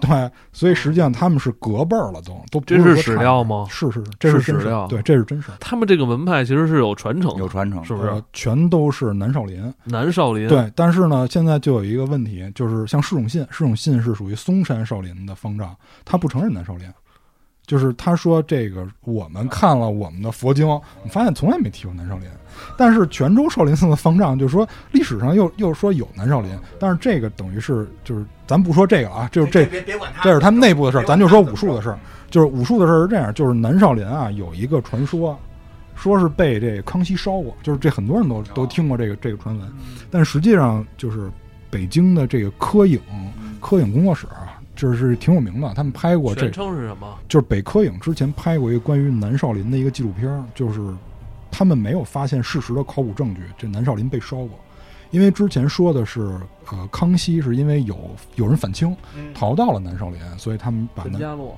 [0.00, 3.64] 对，所以实际上他们是隔辈儿了，都都这是史料吗？
[3.70, 5.52] 是是，这是史料，对，这是真实。
[5.60, 8.20] 他们这个门派其实是有传承，有传承，是不是？
[8.32, 10.48] 全都是南少林，南少林。
[10.48, 15.72] 对，但是呢，现在就有一个问题，就是像释永信，释永信是属于嵩山少林的方丈，
[16.04, 16.88] 他不承认南少林。
[17.66, 20.68] 就是他说这个，我们看了我们的佛经，
[21.08, 22.28] 发现从来没提过南少林。
[22.76, 29.64] 但是泉州少林寺的方丈就说历史上又又说有南少林，但是这个等于是就是咱不说这个啊，就是这
[30.22, 31.98] 这是他们内部的事儿，咱就说武术的事儿。
[32.30, 35.38] 就是武术的事儿是这样，就是南少林啊有一个传说，
[35.94, 39.72] 说是被这康熙烧过，就是这很多人都都听过这个这个传闻，
[40.10, 41.30] 但实际上就是
[41.70, 43.00] 北京的这个科影
[43.60, 44.26] 科影工作室。
[44.76, 46.50] 就是挺有名的，他们拍过这。
[46.50, 47.18] 称是什么？
[47.28, 50.80] 就是北科影之前拍过一个关于南少林的一个纪录片，就是
[51.50, 54.50] 他们没有发现事实的考古证据，这南少林被烧过。
[55.10, 56.36] 因为之前说的是，
[56.72, 57.96] 呃，康熙是因为有
[58.34, 58.96] 有人反清，
[59.32, 61.56] 逃到了南少林，所以他们把南家洛，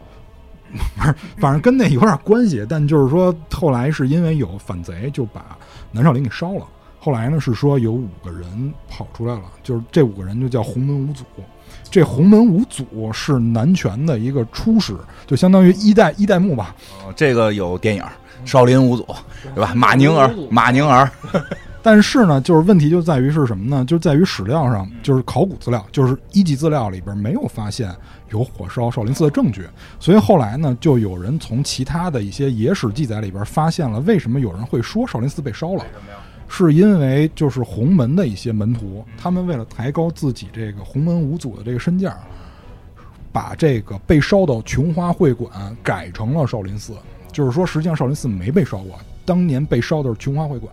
[0.98, 2.66] 不是，反正跟那有点关系。
[2.68, 5.56] 但就是说，后来是因为有反贼，就把
[5.90, 6.66] 南少林给烧了。
[6.98, 11.24] 后来呢，是说有五个人跑出来了，就是这五个人就叫洪门五祖。
[11.90, 14.94] 这洪门五祖是南拳的一个初始，
[15.26, 16.74] 就相当于一代一代目吧。
[17.04, 18.02] 哦，这个有电影
[18.44, 19.02] 《少林五祖》，
[19.54, 19.72] 对吧？
[19.74, 21.10] 马宁儿，马宁儿。
[21.82, 23.84] 但是呢，就是问题就在于是什么呢？
[23.84, 27.94] 就在于史料上，就是考古资料，就是一级资料里边没有发现
[28.30, 29.64] 有火烧少林寺的证据。
[30.00, 35.84] 所以后来呢，就有人从其他的一些野史记载里边发现了，为什么有人会说少林寺被烧了？
[36.48, 42.16] 是因为就是洪门的一些门徒，他们为了抬高自己这个洪门五祖的这个身价，
[43.32, 46.94] 把这个被烧的琼花会馆改成了少林寺。
[47.32, 50.72] 就是说，实际上少林寺没被烧过，当年被烧的是琼花会馆。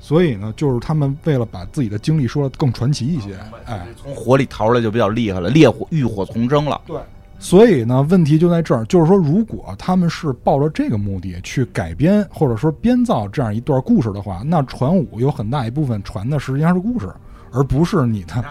[0.00, 6.80] 所以呢，就是他们为了把自己的经历说的更传奇一些，哎，从火里逃出来就比较厉害了，烈火浴火重生了。
[6.86, 6.96] 对。
[7.38, 17.12] 所以呢，问题就在这儿，就是说，如果他们是抱着这个目的去改编或者说编造这样一段故事的话，那传武有很大一部分传的实际上是故事，
[17.52, 18.44] 而不是你的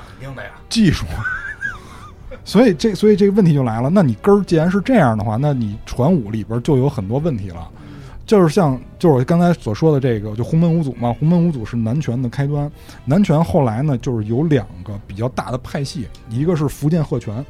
[0.70, 1.06] 技术。
[2.46, 7.68] 所以这所以这个问题就来了，那你根儿既然是这样的话，那你传武里边就有很多问题了。
[8.26, 12.72] 就是像就是我刚才所说的这个，就洪门五祖嘛，洪门五祖是南拳的开端。
[13.04, 17.44] 南拳后来呢，就是有两个比较大的派系，一个是福建鹤拳。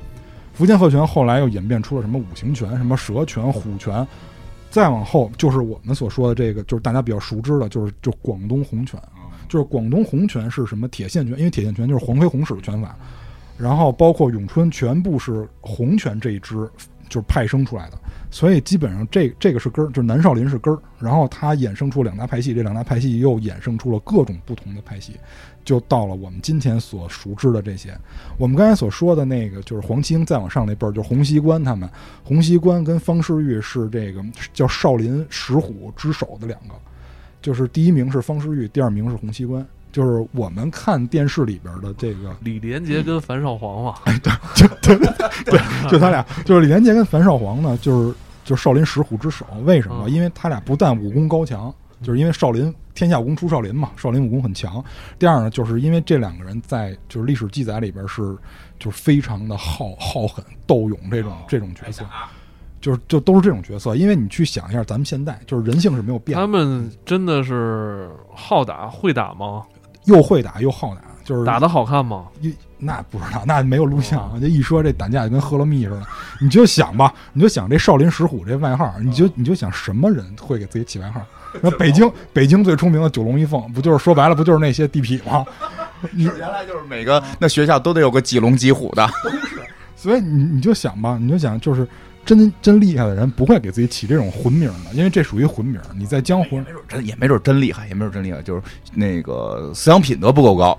[0.56, 4.08] 福建鹤拳后来又演变出了什么五行拳、什么蛇拳、虎拳，
[4.72, 8.98] 再往后就是我们所说的这个，就是大家比较熟知的，就是就广东红拳
[9.50, 11.38] 就是广东红拳是什么铁线拳？
[11.38, 12.98] 因为铁线拳就是黄飞鸿使的拳法，
[13.58, 16.70] 然后包括咏春全部是红拳这一支
[17.10, 17.98] 就是派生出来的，
[18.30, 25.14] 所以基本上这这个是根儿，就是南少林是根儿，然后它衍生出两大派系，这两大派系又衍生出了各种不同的派系。
[25.64, 27.98] 就到了我们今天所熟知的这些，
[28.38, 31.90] 我们刚才所说的那个就是黄清，再往上那辈儿就是洪熙官他们，
[32.24, 36.76] 洪熙官跟方世玉是这个叫少林石虎之首的两个，
[37.42, 39.66] 就是第一名是方世玉，第二名是洪熙官，
[39.96, 44.98] 就是我们看电视里边的这个李连杰跟樊少皇嘛，哎对，就对
[45.46, 50.10] 对，就他俩，就是李连杰跟樊少皇呢，就是就是少林十虎之首，为什么？
[50.10, 51.74] 因为他俩不但武功高强。
[52.04, 54.84] 就是因为少林天下武功出少林嘛，少林武功很强。
[55.18, 58.22] 第二呢，就是因为这两个人在就是历史记载里边是
[58.78, 62.06] 就是非常的好好狠斗勇这种这种角色，
[62.82, 63.96] 就是就都是这种角色。
[63.96, 66.38] 因为你去想一下，咱们现在就是人性是没有变。
[66.38, 69.64] 他们真的是好打会打吗？
[70.06, 72.26] 又会打又好打，就是打的好看吗？
[72.42, 74.40] 一那不知道， 那没有录像。
[74.40, 76.02] 就一说这打架就跟喝了蜜似的，
[76.40, 81.22] 你就想吧，你就想这少林石虎这外号，你就你就想什么人会给自己起外号？
[81.62, 85.46] 那北京，北京最出名的九龙一凤，不就是说白了，不就是那些地痞吗？
[86.12, 89.62] 你原来就是每个那学校都得有个几龙几虎的，都是。
[89.96, 91.88] 所以你你就想吧，你就想，就是
[92.26, 95.80] 真真厉害的人不会给自己起这种混名的，因为这属于混名。
[95.96, 98.62] 你在江湖没准真也没准真厉害，也没准真厉害，就是
[98.94, 100.78] 那个思想品德不够高。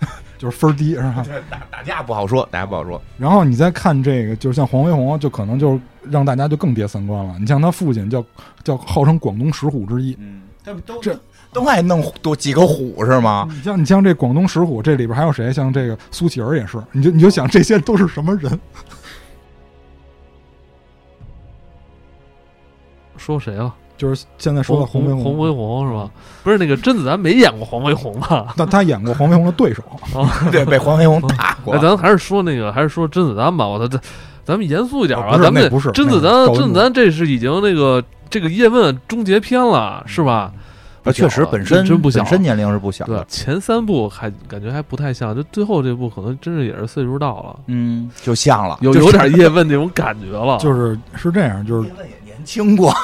[0.38, 1.26] 就是分儿低是吧？
[1.50, 3.02] 打打架不好说，打架不好说。
[3.18, 7.34] 然后你再看这个，就是像黄飞鸿，就可能就让大家就更跌三观了。
[7.40, 8.24] 你像他父亲叫
[8.62, 11.18] 叫号称广东十虎之一，嗯，他们都这
[11.52, 13.48] 都爱弄多几个虎是吗？
[13.50, 15.52] 你像你像这广东石虎，这里边还有谁？
[15.52, 18.60] 像这个苏乞儿也是，你就你就想这些都是什么人？
[23.28, 23.74] 说谁了？
[23.98, 26.10] 就是现在说的黄飞鸿，黄飞鸿是吧？
[26.42, 28.46] 不是那个甄子丹没演过黄飞鸿吧？
[28.56, 29.82] 那他演过黄飞鸿的对手，
[30.50, 31.74] 对，被黄飞鸿打过。
[31.74, 33.68] 那咱还是说那个，还是说甄子丹吧？
[33.68, 34.00] 我操，这
[34.46, 35.36] 咱们严肃一点吧。
[35.42, 40.50] 咱们不是甄子丹，甄子丹这是已经那个这个叶问终结篇了，是吧？
[41.04, 43.04] 啊，确实本身真不小，本身年龄是不小。
[43.04, 50.56] 对，前三部还感觉还不太像，就最后这部可能真是也是岁数到了，嗯，就像了，有有点叶问那种感觉了。
[50.58, 52.94] 就是是这样，就是叶问也年轻过。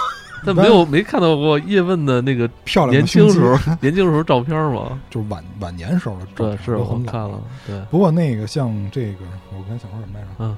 [0.45, 5.01] 但没有没看到过叶问的那个漂亮年轻时候 年轻时候照片吗？
[5.11, 7.41] 就是晚晚年时候的对，是我看了。
[7.67, 10.29] 对，不过那个像这个，我刚才想说什么来着？
[10.39, 10.57] 嗯，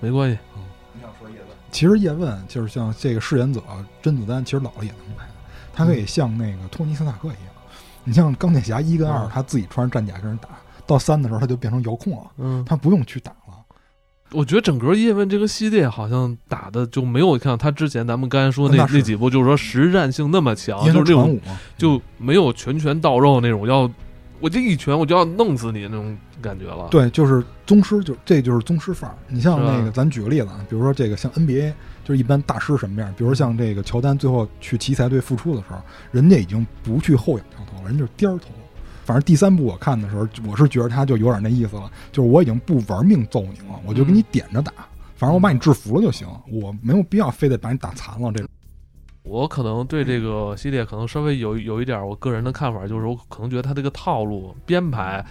[0.00, 0.38] 没关系。
[0.56, 0.62] 嗯，
[0.94, 1.48] 你想说叶问？
[1.70, 3.62] 其实叶问就是像这个饰演者
[4.02, 5.24] 甄子丹，其实老了也能拍，
[5.72, 7.38] 他可以像那个托尼斯塔克一样。
[8.04, 10.48] 你像钢铁侠一跟二，他自己穿着战甲跟人打；
[10.86, 13.32] 到三的时候，他就变成遥控了，嗯，他不用去打。
[14.32, 21.40] 我觉得整个叶问这个系列好像打的就没有像他之前咱们刚才说那那几部，就是说实战性那么强，就是那种
[21.78, 23.90] 就没有拳拳到肉那种要
[24.40, 26.88] 我这一拳我就要弄死你那种感觉了。
[26.90, 29.16] 对，就是宗师，就这就是宗师范儿。
[29.28, 31.72] 你像那个，咱举个例子啊，比如说这个像 NBA，
[32.04, 33.14] 就是一般大师什么样？
[33.16, 38.48] 比如像这个乔丹最后去奇才队复出的时候，人家已经不去后仰跳投了，人就是颠儿投。
[39.06, 44.72] 反正第三部我看的时候，我是觉得他就有点那意思了，就是我已经不玩命揍你了，我就给你点着打，
[45.14, 48.32] 反正我把你制服了就行，我没有必要非得把你打残了。
[48.32, 48.48] 这种
[49.22, 55.24] 我可能对这个系列可能稍微有有一点我个人的看法，就是我可能觉得他这个套路编排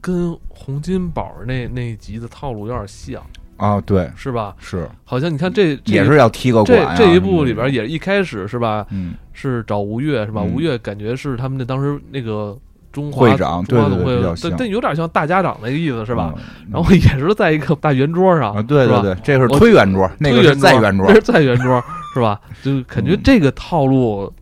[0.00, 3.22] 跟洪金宝那那一集的套路有点像，
[3.56, 4.54] 啊，对，是吧？
[4.58, 8.86] 是好像你看这这也是要踢个这馆呀这一部里边，也一开始是吧？
[8.90, 10.42] 嗯，是找吴越是吧？
[10.44, 12.56] 嗯吴越感觉是他们那当时那个
[12.98, 16.34] 中华会长中华对对总会但对比较像但有点像大家长那个意思是吧？
[16.36, 16.42] 嗯？
[16.72, 21.82] 然后也是在一个大圆桌上啊，对对对，这是推圆桌，那个 是在圆桌在圆桌
[22.12, 22.40] 是吧？
[22.60, 24.32] 就感觉嗯这个套路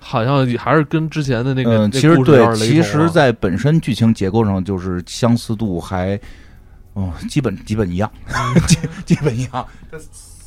[0.00, 6.18] 好像还是跟之前的那个嗯，其实对，啊其实，在本身剧情结构上，就是相似度还，
[6.94, 8.10] 哦，基本 基本一样，
[8.66, 9.66] 基基本一样。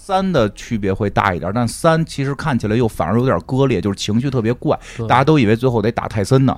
[0.03, 6.57] 三的区别会大一点，但三其实看起来又反而有点割裂，就是情绪特别怪，大家都以为最后得打泰森呢，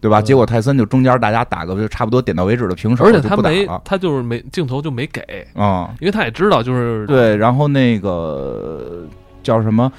[0.00, 0.22] 对吧？
[0.22, 5.20] 结果泰森就中间大家打个就差不多点到为止的平手，而且他没他就是没镜头就没给，
[5.54, 9.06] 啊、因为他也知道就是对，然后那个
[9.42, 9.90] 叫什么？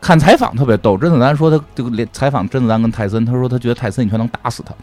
[0.00, 4.74] 看采访特别逗，甄子丹说他这个连采访甄子丹跟泰森，他说他觉得泰森一拳能打死他，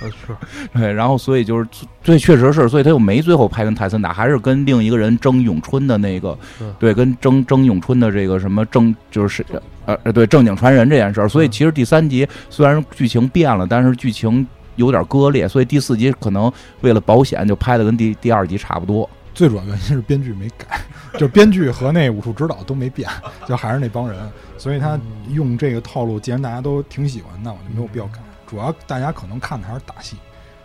[0.72, 1.66] 对，然后所以就是
[2.02, 9.44] 最，确实是，所以他又没最后拍跟泰森打，还是跟另一个人争咏春的那个嗯，对，跟争争咏春的这个什么正就是
[9.86, 11.28] 呃呃对正经传人这件事儿。
[11.28, 14.46] 所以嗯其实第三集虽然剧情变了，但是剧情
[14.76, 19.08] 有点割裂，所以第四集可能为了保险就拍的跟第第二集差不多。
[19.34, 20.80] 最主要原因是编剧没改，
[21.16, 23.08] 就编剧和那武术指导都没变，
[23.46, 24.18] 就还是那帮人，
[24.56, 24.98] 所以他
[25.30, 28.18] 用这个套路，既然大家都挺喜欢，那我就没有必要改。
[28.48, 30.16] 主要大家可能看的还是打戏，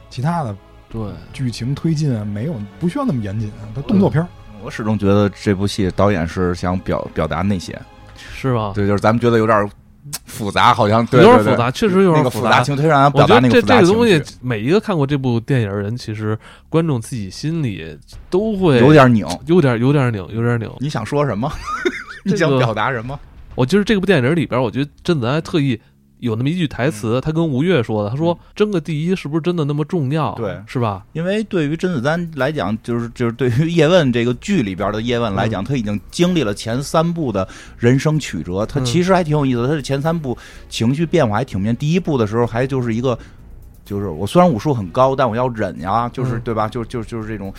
[0.09, 0.55] 其他的
[0.89, 1.01] 对。
[1.33, 4.27] 剧情推进啊，没有不需要那么严谨，它动作片儿。
[4.63, 7.77] 我始终觉得这部戏导演是想表表达那些，
[8.15, 8.71] 是吧？
[8.73, 9.69] 对，就是咱们觉得有点
[10.25, 16.37] 复杂，好像有点复杂，确实有那点复个复杂情绪，让人表达那个这复杂情这个东西，，每一个看过这部电影的人，其实
[16.69, 19.27] 观众自己心里都会有点拧。
[19.45, 20.71] 有点有点拧，有点拧。
[20.79, 21.51] 你想说什么？
[22.23, 23.19] 你想表达什么？
[23.55, 25.79] 我觉得这部电影里边，我觉得甄子丹还特意
[26.23, 30.33] 有那么一句台嗯词，他跟吴越说的，他说争个第一是不是真的那么重要？
[30.35, 31.05] 对是吧？
[31.11, 37.45] 因为对于甄子丹来讲，就是就是对于叶问这个剧里边的叶问来讲，他已经经历了前三部的
[37.77, 39.67] 人生曲折，他嗯其实还挺有意思的。
[39.67, 40.37] 他的前三部
[40.69, 41.75] 情绪变化还挺明显。
[41.75, 43.19] 第一部的时候还就是一个，
[43.83, 46.69] 就是我虽然武术很高，但我要忍呀，就是嗯对吧？
[46.69, 47.53] 就就就是这种。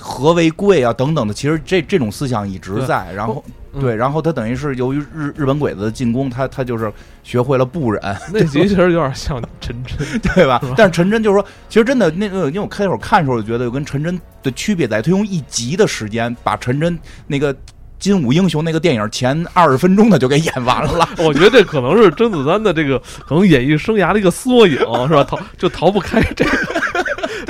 [0.00, 3.12] 和为贵啊，等等的，其实这这种思想一直在。
[3.12, 6.90] 然后，嗯对，然后他等于是由于日日本鬼子的进攻，他他就是
[7.22, 10.60] 学会了不忍，那集其实有点像陈真， 对吧？
[10.76, 17.54] 但是陈真就是说，其实真的那个，因为我开头看的时候，我就觉得跟陈真的区别在，他用一集的时间把陈真那个
[17.98, 21.06] 《金武英雄》那个电影前二十分钟他就给演完了。
[21.18, 25.22] 我觉得这可能是甄子丹的这个可能演艺生涯的一个缩影，是吧？
[25.24, 26.77] 逃就逃不开这个，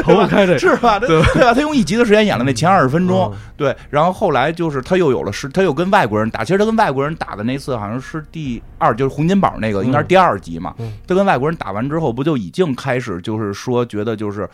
[0.02, 0.58] 逃不开这。
[0.58, 0.98] 是吧？
[0.98, 1.52] 对对吧？
[1.54, 6.44] 他用一集的时间演了那前二十分钟，嗯对，然后后来就是他又有了是，他又跟外国人打。
[6.44, 10.74] 其实他跟外国人打的那次好像是第二，就是洪金宝那个，应该是第二集嘛。
[10.78, 14.48] 嗯他跟外国人打完之后，不就已经开始就是说觉得就是。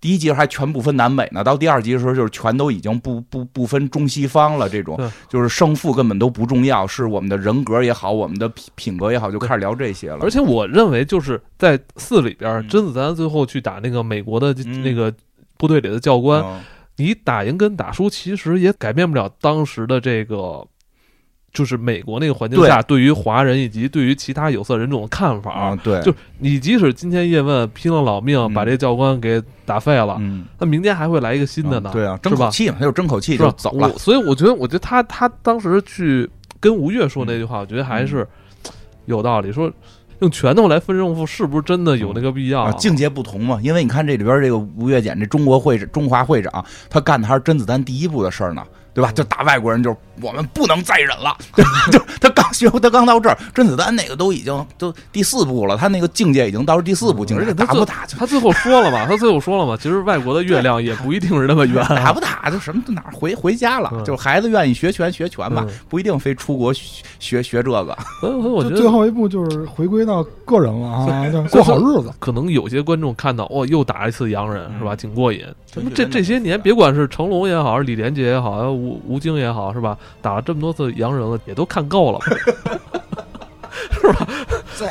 [0.00, 4.98] 第一集还全不分南北呢，到第二集的时候就是全都已经不不不分中西方了，这种
[5.28, 10.18] 就是胜负根本都不重要，是我们的人格也好，我们的品品格也好，就开始聊这些了。
[10.22, 15.12] 而且我认为就是在四里边，嗯甄子丹最后去打那个美国的嗯那个
[15.58, 16.60] 部队里的教官，嗯
[16.96, 20.66] 你打赢跟打输其实也改变不了当时的这个。
[21.52, 33.36] 就是美国那个环境下，对于华人以及对于其他有色人种的看法，啊，对，就你即使今天叶问拼了老命嗯把这教官给打废了，嗯，那明天还会来一个新的呢，对啊，争口气嘛，他就争口气？
[33.36, 33.88] 就走了。
[33.98, 36.28] 所以我觉得，我觉得他他当时去
[36.60, 38.26] 跟吴越说那句话，我觉得还是
[39.06, 39.50] 有道理。
[39.50, 39.68] 说
[40.20, 42.62] 用拳头来分胜负，是不是真的有那个必要？
[42.62, 48.62] 啊，境界不同嘛，因为你看这里边这个吴越简这中国会中华会长，他干的还是甄子丹第一部的事儿呢，
[48.94, 49.12] 对吧？
[49.12, 51.36] 就打外国人，就是我们不能再忍了，
[51.92, 61.84] 就他刚学，他刚到这儿，甄子丹那个都已经都第四部了，他那个境界已经到了第四部境界，而且他最打不打就他最后说了嘛，他最后说了嘛，其实外国的月亮也不一定是那么圆。
[61.88, 67.96] 打不打就什么哪回回家了，嗯就孩子愿意学拳学拳吧嗯，不一定非出国学学学这个。
[68.20, 71.06] 所以我觉得最后一步就是回归到个人了啊，
[71.50, 72.12] 过好日子。
[72.18, 74.94] 可能有些观众看到，哦，又打一次洋人，是吧？
[74.94, 75.42] 嗯挺过瘾。
[75.94, 79.96] 这这些年，别管是成龙也好，还是李连杰也好，吴吴京也好，是吧？
[80.22, 82.18] 打了这么多次洋人了，也都看够了。
[83.92, 84.26] 是吧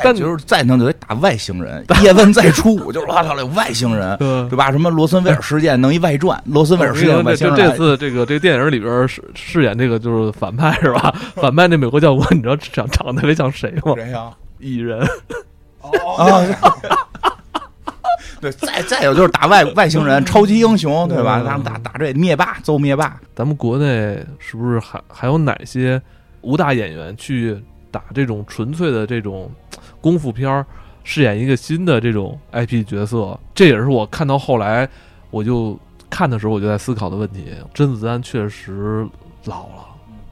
[0.02, 1.84] 但就是再弄就得打外星人。
[2.02, 4.16] 叶问再出五，就是哇操，有外星人，
[4.48, 4.70] 对吧？
[4.72, 7.56] 什么罗森威尔事件弄一外传，罗森威尔事件外星人。
[7.56, 11.14] 这次这个这个电影里边饰饰演这个就是反派是吧？
[11.36, 13.94] 反派那美国教官，你知道长长得特别像谁吗？
[13.96, 14.30] 谁呀？
[14.58, 15.06] 蚁人。
[15.82, 16.44] 哦。
[18.42, 21.42] 对，再再有就是打外外星人，超级英雄，对吧？
[21.42, 23.20] 打打打这灭霸，揍灭霸。
[23.34, 26.00] 咱们国内是不是还还有哪些
[26.40, 29.50] 武打演员去打这种纯粹的这种
[30.00, 30.64] 功夫片儿，
[31.04, 33.38] 饰演一个新的这种 IP 角色？
[33.54, 34.88] 这也是我看到后来
[35.30, 35.78] 我就
[36.08, 37.52] 看的时候，我就在思考的问题。
[37.74, 39.06] 甄子丹确实
[39.44, 39.84] 老了，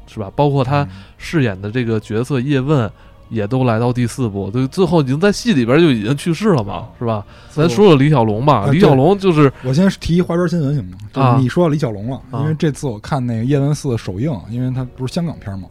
[0.07, 0.33] 是吧？
[0.35, 0.89] 包括他
[1.19, 2.91] 饰演的这个角色叶问。
[3.29, 7.25] 也都来到第四部，就最后已经在戏里边就已经去世了嘛，是吧？
[7.51, 10.99] 咱说说李小龙吧，李小龙就是我先提一花边新闻行吗？
[11.13, 15.69] 就是你说李小龙了，因为这次我看那个叶问四首映，因为他不是香港片嘛，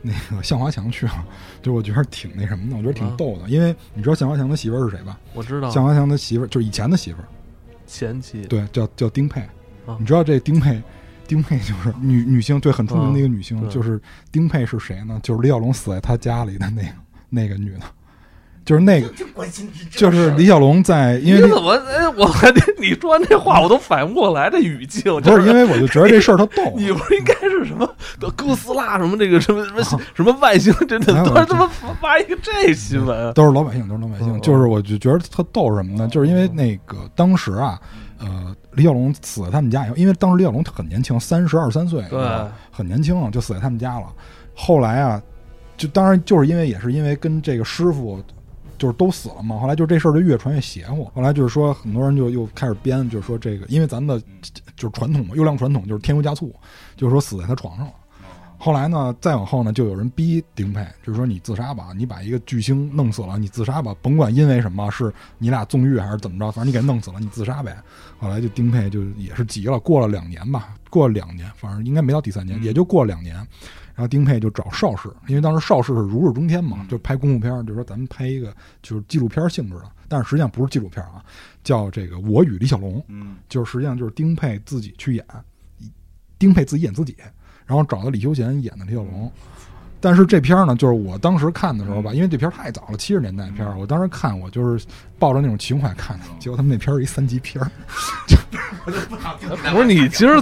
[0.00, 1.24] 那个向华强去了，
[1.62, 5.18] 就我觉得挺那什么的，我觉得挺逗的，因为你知道向华强的媳妇儿是谁吧？
[5.34, 7.26] 我知道，向华强的媳妇儿就是以前的媳妇儿，
[7.86, 9.42] 前妻，对，叫叫丁佩，
[9.98, 10.80] 你知道这丁佩。
[11.26, 14.00] 丁佩就是女女性，对，很出名的一个女星，就是
[14.30, 15.18] 丁佩是谁呢？
[15.22, 16.88] 就是李小龙死在他家里的那个
[17.30, 17.80] 那个女的，
[18.64, 19.08] 就是那个，
[19.90, 27.88] 就是李小龙在，因为你怎么哎，我还得你说完这话，我都反应不过来这语境，不是因为我就觉得这事儿他逗， 你不是应该是什么
[28.36, 29.82] 哥斯拉什么这个什么什么
[30.14, 31.66] 什么外星，真的都是他妈
[32.00, 36.06] 发一个这新闻，都是老百姓，都是老百姓，就是我就觉得他逗什么呢？
[36.08, 37.80] 就是因为那个当时啊。
[38.22, 42.20] 呃，李小龙死在他们家以后，因为当时李小龙很年轻，三十二三岁，对，
[42.70, 44.06] 很年轻，就死在他们家了。
[44.54, 45.20] 后来啊，
[45.76, 48.22] 就当然就是因为也是因为跟这个师傅
[48.78, 49.58] 就是都死了嘛。
[49.58, 51.10] 后来就这事儿就越传越邪乎。
[51.14, 54.24] 后来就是说，很多人就又开始编，就是说这个，因为咱们的
[54.76, 56.54] 就是传统嘛，优良传统就是添油加醋，
[56.96, 57.92] 就是说死在他床上了。
[58.64, 67.76] 后来呢，再往后呢，就有人逼丁佩，就是说你自杀吧，你把一个巨星弄死了，你自杀吧，甭管因为什么，是你俩纵欲还是怎么着，反正你给弄死了，你自杀呗。
[68.20, 73.48] 后来就丁佩就也是急了，过了两年吧，过了两年，反正应该没到第三年，也就过了两年，然
[73.96, 81.20] 后丁佩就找邵氏，因为当时邵氏是如日中天嘛，就拍功夫片，就说咱们拍一个就是纪录片性质的，但是实际上不是纪录片啊，
[81.64, 85.26] 叫这个《我与李小龙》，嗯，就是实际上就是丁佩自己去演，
[86.38, 87.16] 丁佩自己演自己。
[87.72, 89.32] 然后找的李修贤演的李小龙，
[90.02, 94.84] 但是这片儿呢，就是我当时看的时候吧，因为这片儿太早了，七十年代片儿，我当时看我就是
[95.18, 97.70] 抱着那种情怀看的，结果他们那片儿一三级片儿，
[99.72, 100.40] 不是你其实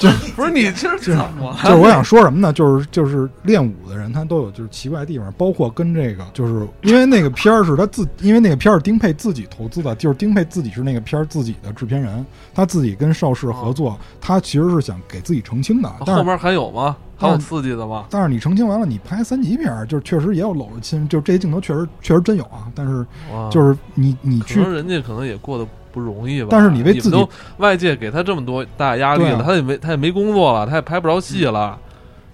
[0.00, 2.52] 就不是你其实怎么就是我想说什么呢？
[2.52, 12.24] 就是就是练武的人他都有就是奇怪的地方，包括跟这个就是因为那个片儿是他自，因为那个片儿是丁佩自己投资的，就是丁佩自己是那个片儿自己的制片人，
[12.54, 15.88] 他自己跟邵氏合作，他其实是想给自己澄清的。
[15.88, 16.96] 后边还有吗？
[17.18, 18.04] 还有刺激的吗？
[18.10, 22.70] 但是你澄清完了，你拍三级片儿，就是确实也有搂着亲，就是这些镜头确实确实真有啊。
[22.74, 23.06] 但是
[23.50, 26.48] 就是你你去，人家可能也过得不容易吧。
[26.50, 31.78] 但是你为自己外界给他这么多大压力了，他也没他也没工作了，他也拍不着戏了，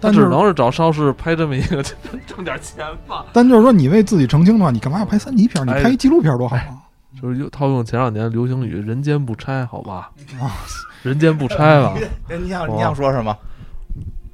[0.00, 1.82] 他只能是找邵氏拍这么一个
[2.26, 3.24] 挣点钱吧。
[3.32, 5.64] 但就是说，你为自己澄清的话，你干嘛要拍三级片儿？
[5.64, 6.78] 你拍一纪录片多好啊！
[7.20, 10.10] 就是又套用前两年流行语“人间不拆”，好吧？
[10.40, 10.50] 啊，
[11.02, 11.94] 人间不拆了。
[12.42, 13.36] 你想你想说什么？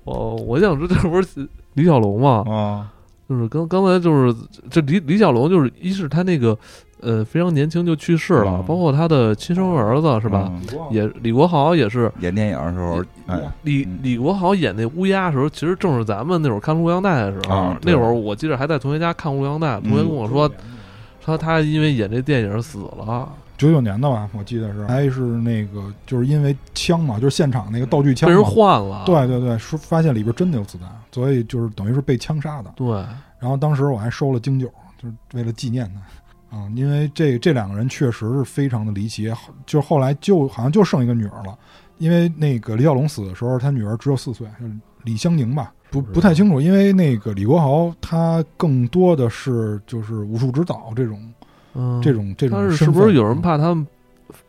[0.09, 2.45] 我我想说，这不是李小龙吗？
[2.49, 2.91] 啊，
[3.29, 4.35] 就是刚刚才就是
[4.71, 6.57] 这李李小龙，就是一是他那个
[7.01, 10.51] 呃非常年轻就去世了，包括他的亲生儿子是吧？
[10.91, 13.05] 也李国豪也是演电影的时候，
[13.63, 17.75] 李李国豪演那乌鸦的时候，其实正是咱们那会儿看录像带的时候。
[17.83, 20.51] 那会儿我记得还在同学家看录像带，同学跟我说，
[21.25, 23.29] 说他因为演这电影死了。
[23.59, 29.03] 九九年的吧，我记得是，还是那个，就是因为枪嘛，就是现场那个道具枪被人换了。
[29.05, 32.73] 对对对，说发现里边真的有子弹，所以就是等于是被枪杀的。
[32.77, 32.89] 对。
[33.41, 39.31] 然后当时我还收了京九，就是为了纪念他啊，因为这这两个人确实是非常的离奇。
[39.67, 41.59] 就后来就好像就剩一个女儿了，
[41.99, 44.47] 因为那个李小龙死的时候，他女儿只有四岁，
[45.03, 46.61] 李香凝吧，不不太清楚。
[46.61, 51.21] 因为那个李国豪他更多的是就是武术指导这种。
[51.79, 53.87] 嗯，这种这种，但是是不是有人怕他们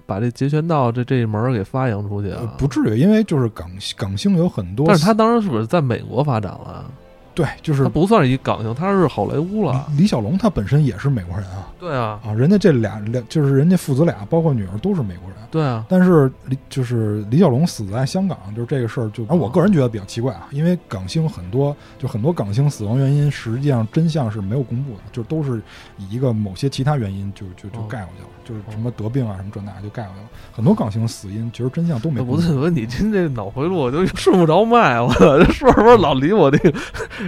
[0.07, 2.41] 把这截拳道这这一门给发扬出去啊？
[2.57, 6.89] 不至于，因为就是港港星有很多，但是他当时是不是在美国发展了？
[7.33, 9.87] 对，就是他不算是一港星，他是好莱坞了。
[9.97, 11.67] 李小龙他本身也是美国人啊。
[11.79, 15.37] 对啊，啊，人家这俩两就是人家父子俩，包括女儿都是美国人。
[15.49, 25.61] 对啊，但是李就是李小龙死在香港，就是这个事儿，就而我个人觉得比较奇怪啊，因为港星很多，就很多港星死亡原因实际上真相是没有公布的，就都是
[25.97, 30.27] 以一个某些其他原因就就就盖过去了，就是什么得病啊什么这那就盖过去了。
[30.51, 32.21] 很多港星死因其实真相都没。
[32.21, 36.77] 不对，我你今这脑回路我就顺不着脉，我说着说老离我这个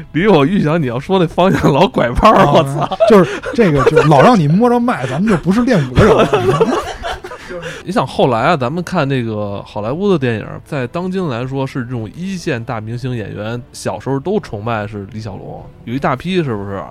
[0.14, 2.98] 离我预想你要说那方向老拐弯儿，我操！
[3.10, 6.68] 就是这个，就老让你摸着脉，咱们就不是练武的人了。
[7.84, 16.82] 你想后来啊，咱们看那个好莱坞的电影，在当今来说是这种一线大明星演员，小时候都崇拜是李小龙，有一大批是不是？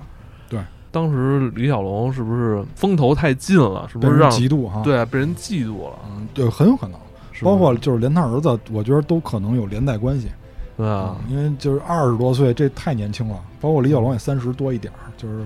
[0.49, 0.59] 对，
[0.91, 3.87] 当时李小龙是不是风头太近了？
[3.91, 4.81] 是不是让嫉妒哈？
[4.83, 5.95] 对，被人嫉妒了。
[6.13, 6.99] 嗯，对，很有可能，
[7.41, 10.27] 包括就是连他儿子，我觉得都可能有连带关系。
[10.81, 13.35] 对啊，因为就是二十多岁，这太年轻了。
[13.59, 15.45] 包括李小龙也三十多一点儿，就是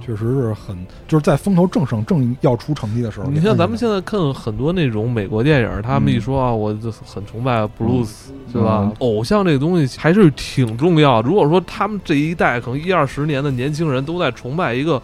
[0.00, 0.76] 确实是很
[1.08, 3.26] 就是在风头正盛、正要出成绩的时候。
[3.28, 8.92] 你像咱们现在看很多那种美国电影，他们一说啊，我就很崇拜布鲁斯，对吧？
[9.00, 11.20] 偶像这个东西还是挺重要。
[11.22, 15.02] 如果说他们这一代可能一二十年的年轻人都在崇拜一个。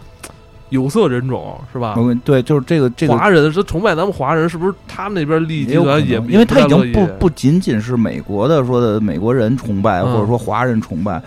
[0.73, 1.95] 有色人种是吧？
[2.25, 6.17] 对，就是这个这个华人是崇拜咱们华人，是不是他们那边利益集团也？
[6.29, 11.23] 因为他已经不不仅仅是美国的说的美国人崇拜，或者说华人崇拜。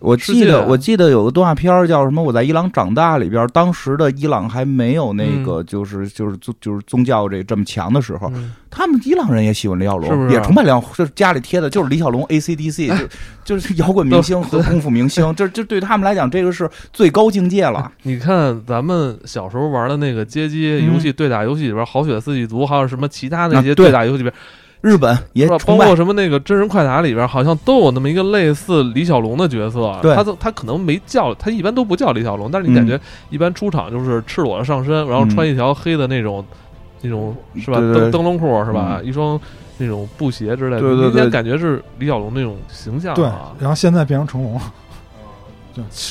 [0.00, 2.22] 我记得我记得有个动画片叫什么？
[2.22, 8.30] 我在伊朗长大里边，当时的伊朗还没有那个就是就是宗就是宗教这这么强的时候，
[8.70, 12.88] 他们伊朗人也喜欢李小龙，也崇拜李小龙，就是家里贴的就是李小龙 A C D C，
[13.44, 17.90] 就就是摇滚明星和功夫明星， 这这对他们来讲，这个是最高境界了。
[18.04, 24.32] 你看咱们小时候玩的那个街机游戏、对打游戏里边，《好血四季族》，还有什么其他那些对打游戏里边。
[24.80, 29.98] 日本也包括什么那个真人快打里边，好像都有那么一个类似李小龙的角色。
[30.00, 32.98] 对，他他可能没叫，他一般都不叫李小龙，但是你感觉
[33.30, 36.44] 一般出场就是赤裸的上身，然后穿一条黑的那种
[37.02, 37.78] 那种是吧？
[37.78, 39.00] 灯灯笼裤是吧？
[39.02, 39.40] 一双
[39.78, 43.14] 那种布鞋之类的，明显感觉是李小龙那种形象。
[43.14, 43.24] 对，
[43.58, 44.60] 然后现在变成成龙了。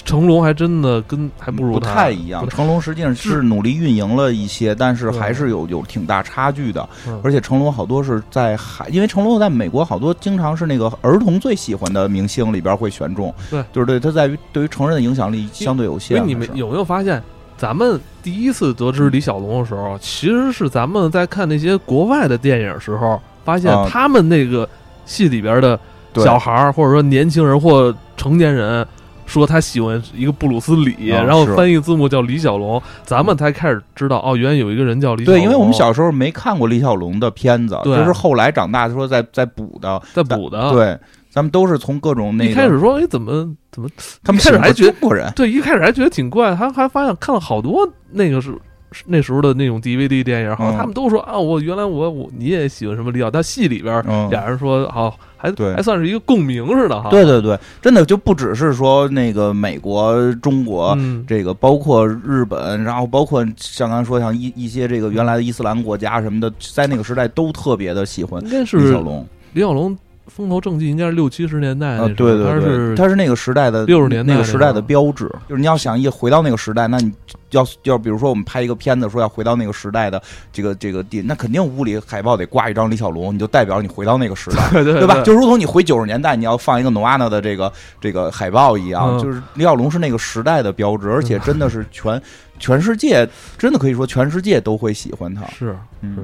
[0.06, 2.48] 成龙还真的跟还不如不太一样。
[2.50, 6.88] 成龙实际上是努力运营了一些，但是还是有有挺大差距的。
[7.24, 13.34] 而且成龙好多是在海，因为成龙在美国好多经常是那个儿童最喜欢的明星里边会选中。
[13.50, 16.26] 对，就是对他在于对于成人的影响力相对有限。
[16.28, 17.22] 你们有没有发现，
[17.58, 24.68] 咱们第一次得知李小龙的时候，其实是咱们在看那些国外的电影时候，发现他们那个
[25.06, 25.80] 戏里边的
[26.16, 28.88] 小孩儿，或者说年轻人或成年人。
[29.28, 35.40] 说他喜欢一个布鲁斯李，然后翻译字幕叫李小龙，咱们才开始知道哦，原来有一个人叫李小龙。
[35.40, 40.72] 对，因为我们小时候没看过李小龙的片子，就是后来长大说在在补的，在补的。
[40.72, 40.98] 对，
[41.30, 43.88] 咱们都是从各种那一开始说，哎，怎么怎么，
[44.24, 48.58] 他们开始还觉得中国人，对，一开始还觉得挺怪，还还发现看了好多那个是。
[49.06, 57.10] 那时候的那种 DVD 电影，好像他们都说啊，我原来我我你也喜欢什么李小，他戏里边俩人说好，还还算是一个共鸣似的哈。
[57.10, 69.26] 对对对，真的就不只是说那个美国、中国这个，包括日本，然后包括像刚才说像一一些这个原来的伊斯兰国家什么的，在那个时代都特别的喜欢李小龙。
[69.54, 69.98] 李小龙。
[70.30, 75.26] 风头正劲，应该是六七十年代啊，对对对，他是他是那个时代的六十年代那个时代的标志。
[75.48, 77.10] 就是你要想一回到那个时代，那你
[77.52, 80.22] 要要比如说我们拍一个片子，说要回到那个时代的
[80.52, 85.22] 这个这个地，那肯定屋里海报得挂一张李小龙，你就代表你回到那个时代， 对吧？
[85.24, 87.72] 就如同你回九十年代，你要放一个诺瓦纳的这个
[88.02, 92.22] 这个海报一样，就是李小龙是那个时代的标志，而且真的是全
[92.60, 93.28] 全世界
[93.58, 96.24] 真的可以说全世界都会喜欢他，是是。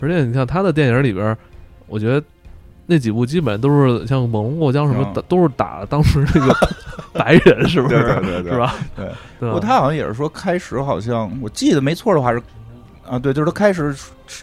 [0.00, 1.36] 而且你像他的电影里边，
[1.86, 2.22] 我觉得。
[2.86, 6.54] 那几部基本都是像《猛龙过江》什么的，都是打当时那个
[7.14, 8.02] 白人，是不是？
[8.02, 8.74] 对对是吧？
[8.96, 9.06] 对。
[9.38, 12.42] 不过他好像也是说，开始好像我记得没错的话是
[13.08, 13.94] 啊，对，就是他开始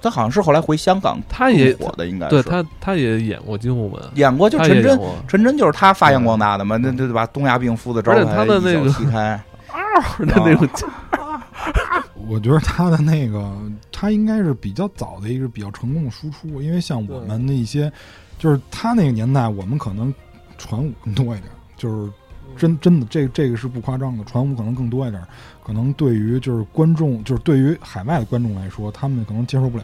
[0.01, 7.25] 他好像是后来回香港，他也火的，应该对他他也演过《金武门》，演过就陈真，陈真就是他发扬光大的嘛，那对吧？
[7.27, 10.67] 东亚病夫的招牌，他的那个劈开啊的那种。
[12.29, 13.51] 我觉得他的那个，
[13.91, 17.91] 他应该是比较早的一个比较成功的输出，因为像我们的一些。
[18.37, 20.15] 就是他那个年代，我们可能
[20.57, 22.09] 传武更多一点，就是
[22.55, 25.21] 真真的，这这个是不夸张的，传武可能更多一点。
[25.61, 29.83] 可能对于就是观众，就是对于海外的观众来说，他们可能接受不了。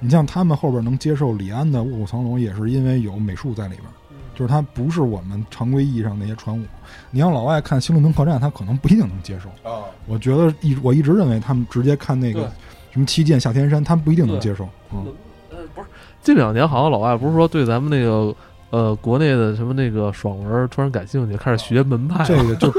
[0.00, 3.88] 你像他们后边能接受李安的《卧虎藏龙》，也是因为有美术在里边，
[4.34, 6.62] 就是它不是我们常规意义上那些传武。
[7.10, 9.48] 你让老外看《新伦敦客栈》，他可能不一定能接受。
[9.70, 12.42] 啊我觉得一我一直认为他们直接看那个
[12.90, 14.68] 什么《七剑下天山》，他们不一定能接受。
[14.92, 15.06] 嗯。
[15.50, 15.86] 呃，不是
[16.20, 18.34] 近两年好像老外不是说对咱们那个
[18.70, 22.24] 呃国内的什么那个爽文突然感兴趣，开始学门派。
[22.24, 22.72] 这个就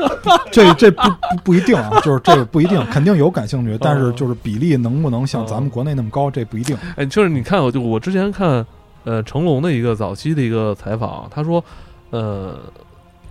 [0.52, 6.78] 这这不不不一定啊，就是这个不一定，肯定有感兴趣，但是就是比例能不能像咱们国内那么高，这不一定。
[6.96, 8.66] 哎，就是你看，我就我之前看
[9.06, 11.64] 呃成龙的一个早期的一个采访，他说
[12.10, 12.60] 呃，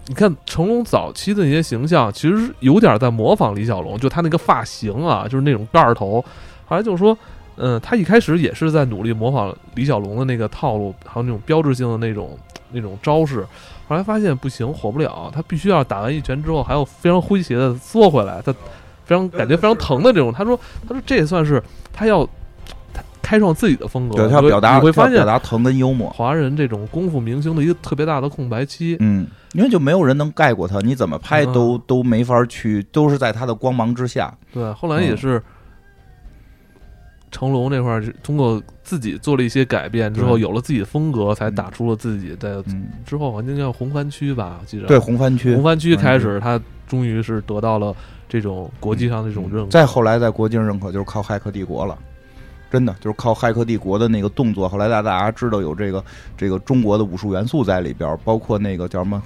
[0.07, 6.25] 你看成龙早期的那些形象，其实有点在模仿李小龙，就他那个发型啊，就是那种盖儿头，
[6.65, 7.15] 后来就是说。
[7.57, 12.37] 嗯，他一开始也是在努力模仿李小龙的那个套路，还有那种标志性的那种
[12.73, 13.47] 那种招式，
[13.87, 18.53] 后来发现不行，火不了，他必须要打完一拳之后，还要非常诙谐的缩回来，他
[19.05, 20.33] 非常感觉非常疼的这种。
[20.33, 20.59] 他说，
[20.89, 21.63] 他说这也算是
[21.93, 22.29] 他要
[23.25, 26.11] 开创自己的风格，对他表达，你会发现表达疼跟幽默。
[26.11, 34.33] 华人这种功夫明星的一个特别大的空白期，嗯，因为就没有人能盖过他，你怎么拍都都没法去，都是在他的光芒之下。
[34.53, 35.43] 对，后来也是。
[37.31, 42.63] 成龙这块儿通过自己做了一些改变之后，有了自己的风格，才打出了自己在
[43.05, 47.93] 之后好像叫红番区吧，我记得对红番区，红番区开始，他终于是得到了
[48.29, 49.71] 这种国际上的这种认可。
[49.73, 51.99] 再后来，在国际上认可，就是靠《骇客帝国》了，
[52.75, 54.69] 真的就是靠《骇客帝国》的那个动作。
[54.69, 56.05] 后来大大家知道有这个
[56.37, 59.23] 这个中国的武术元素在里边，包括那个叫什么？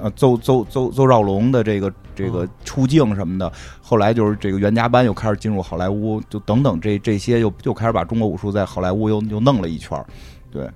[0.00, 3.52] 呃，邹邹邹邹兆龙的这个这个出镜什么的，
[3.82, 10.00] 后来就是这个袁家班又开始进入好莱坞，就等等这这些又又开始把中国武术在好莱坞又又弄了一圈
[10.52, 10.70] 对。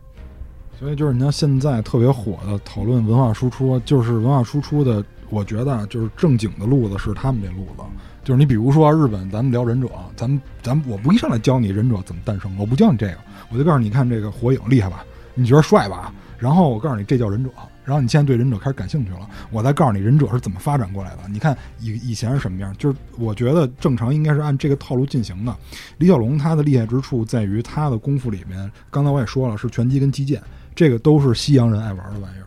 [0.76, 7.82] 所以就是你像现在特别火的讨论文化输出，就是文化输出的，我觉得就是正经的路子是他们这路子，
[8.24, 13.18] 就是你比如说日本，咱们聊忍者，咱们咱们我不一上来教你忍者怎么诞生，我不教你这个，
[13.50, 15.04] 我就告诉你看这个火影厉害吧，
[15.34, 17.50] 你觉得帅吧，然后我告诉你这叫忍者。
[17.84, 21.18] 然后你现在对忍者开始感兴趣了，我再告诉你忍者是怎么发展过来的。
[21.28, 25.54] 你看以以前是什么样，就是我觉得正常应该是按这个套路进行的。
[25.98, 30.42] 李小龙他的厉害之处在于他的功夫里面，刚才我也说了，是拳击跟击剑，
[30.74, 32.46] 这个都是西洋人爱玩的玩意儿。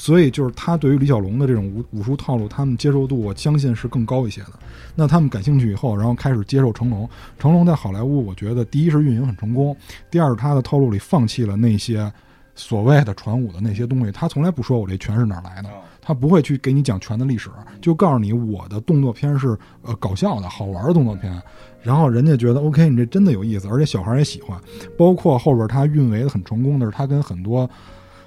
[0.00, 4.52] 所以就是他对于李小龙的这种武武术套路，他们接受度我相信是更高一些的。
[4.96, 7.08] 那他们感兴趣以后，然后开始接受成龙。
[7.38, 9.76] 成龙在好莱坞，我觉得第一是运营很成功，
[10.10, 12.10] 第二是他的套路里放弃了那些。
[12.56, 15.70] 所谓的传武的那些东西，他从来不说我这拳是哪来的，
[16.02, 17.48] 他不会去给你讲拳的历史，
[17.80, 21.40] 就告诉你我的动作片是呃搞笑的好玩的动作片，
[21.80, 24.60] 然后人家觉得 OK，你这真的有意思，而且小孩也喜欢。
[24.98, 27.60] 包括后边他运维的很成功的是，他跟很多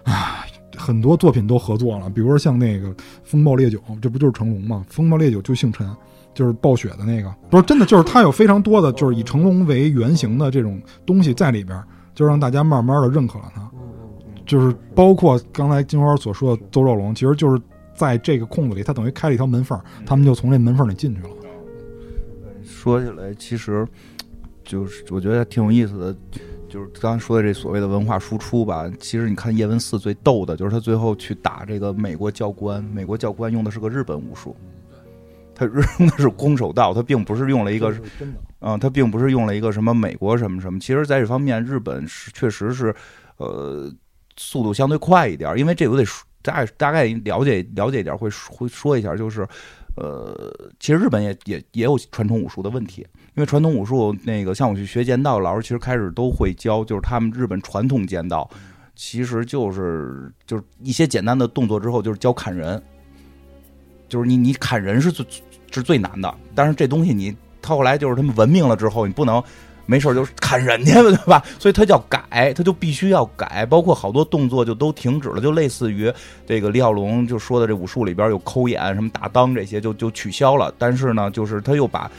[0.03, 0.43] 啊
[0.77, 2.89] 很多作品都合作了，比如说像那个
[3.23, 4.85] 《风暴烈酒》，这不就是成龙吗？
[4.93, 5.87] 《风暴烈酒》就姓陈，
[6.33, 11.81] 就是暴雪的那个，不是真的，就是他有非常多的就是以成龙为原型的这种东西在里边，
[12.15, 13.69] 就让大家慢慢的认可了他。
[14.45, 17.61] 就是包括刚才金花所说的邹兆龙，其实就是
[17.95, 21.29] 在这个空子里，他等于开了一条门缝，他们就从这门缝里进去了。
[22.65, 23.87] 说起来，其实
[24.65, 26.15] 就是我觉得挺有意思的，
[26.73, 28.91] 就是刚才说的这所谓的文化输出吧。
[28.99, 34.55] 其实你看叶问四最逗的就是他最后去打这个美国教官，美国教官用的是个日本武术，
[35.53, 35.65] 他
[35.99, 40.79] 用的是空手道，他并不是用了一个真的，嗯，他并不是用了一个什么美国什么什么。
[40.79, 42.95] 其实在这方面，日本是确实是，
[43.37, 43.93] 呃。
[44.35, 46.03] 速度相对快一点，因为这我得
[46.41, 49.47] 大大概了解了解一点，会会说一下，就是，
[49.95, 53.05] 呃，其实日本也也也有传统武术的问题，
[53.35, 58.49] 因为传统武术那个像我去学剑道，老师其实开始都会教，就是他们日本传统剑道，
[58.95, 62.81] 其实就是就是一些简单的动作之后，就是教砍人，
[64.07, 65.25] 就是你你砍人是最
[65.71, 69.43] 是最难的，但是这东西你他后来就是他们文明了之后，你不能。
[69.85, 71.43] 没事就砍人家，对吧？
[71.59, 76.09] 所以他叫改，他就必须要改，包括好多动作就都停止了，就类似于
[76.47, 80.73] 这个李小龙就说的这武术里边有抠眼、什么打裆这些，就就取消了。
[80.77, 82.09] 但是呢，就是他又把，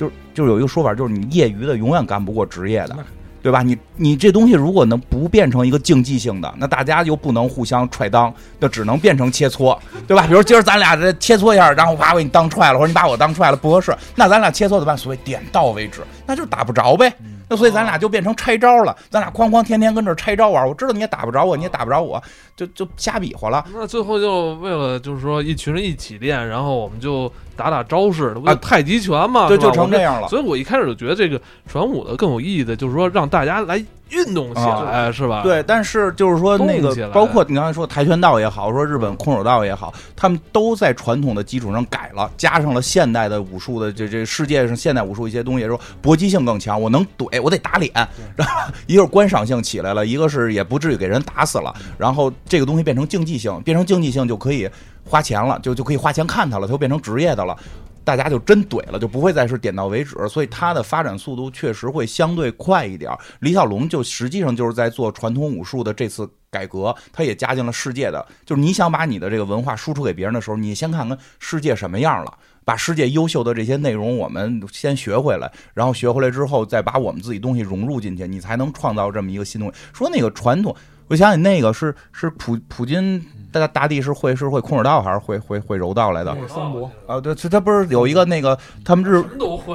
[0.00, 2.96] 就是就有一个说法，就是你业余的永远干不过职业的。
[3.42, 3.62] 对吧？
[3.62, 8.30] 你你这东西如果能不变成一个竞技性的，那大家又不能互相踹裆，
[8.60, 10.26] 就只能变成切磋，对吧？
[10.26, 14.98] 比如今儿咱俩这切磋一下，然后我把我给你当踹了，或者你把我当踹了，不合适，那咱俩切磋怎么办？
[14.98, 17.10] 所谓点到为止，那就打不着呗。
[17.48, 20.68] 那所以咱俩就变成拆招了，咱俩哐哐天天跟这拆招玩。
[20.68, 22.22] 我知道你也打不着我，你也打不着我，
[22.54, 23.64] 就就瞎比划了。
[23.72, 27.32] 那最后就为了就是说一群人一起练，然后我们就。
[27.60, 30.26] 打打招式，啊，太极拳嘛，对，就成这样了。
[30.28, 31.38] 所以我一开始就觉得这个
[31.68, 33.76] 传武的更有意义的，就是说让大家来
[34.08, 35.42] 运动起来，是吧？
[35.42, 47.92] 对，但是就是说那个，包括你刚才说跆拳道也好，说日本空手道也好，他们都在传统的基础上改了，加上了现代的武术的这这世界上现代武术一些东西，说搏击性更强，我能怼，我得打脸，
[48.34, 54.66] 然 后一个是观赏性起来了，一个是也不至于给人打死了，然后这个东西变成竞技性，变成竞技性就可以。
[55.04, 57.56] 花钱了，就就可以花钱看他了，他就变成职业的了，
[58.04, 63.10] 大家就真怼了，就不会再是点到为止，所以他的发展速度确实会相对快一点。
[63.40, 72.32] 李小龙就实际上就是在做传统武术的这次改革，他也加进了世界的，就是你想把你的这个文化输出给别人的时候，你先看看世界什么样了，
[72.64, 79.78] 把世界优秀的这些内容我们先学回来，然后学回来之后再把我们自己东西融入进去，你才能创造这么一个新东西。
[79.92, 80.74] 说那个传统。
[81.10, 83.22] 我想起那个是是普普京。
[83.52, 86.32] 大大地是会是会空手道还是会会会柔道来的？
[86.46, 89.20] 三国啊，对，他不是有一个那个他们日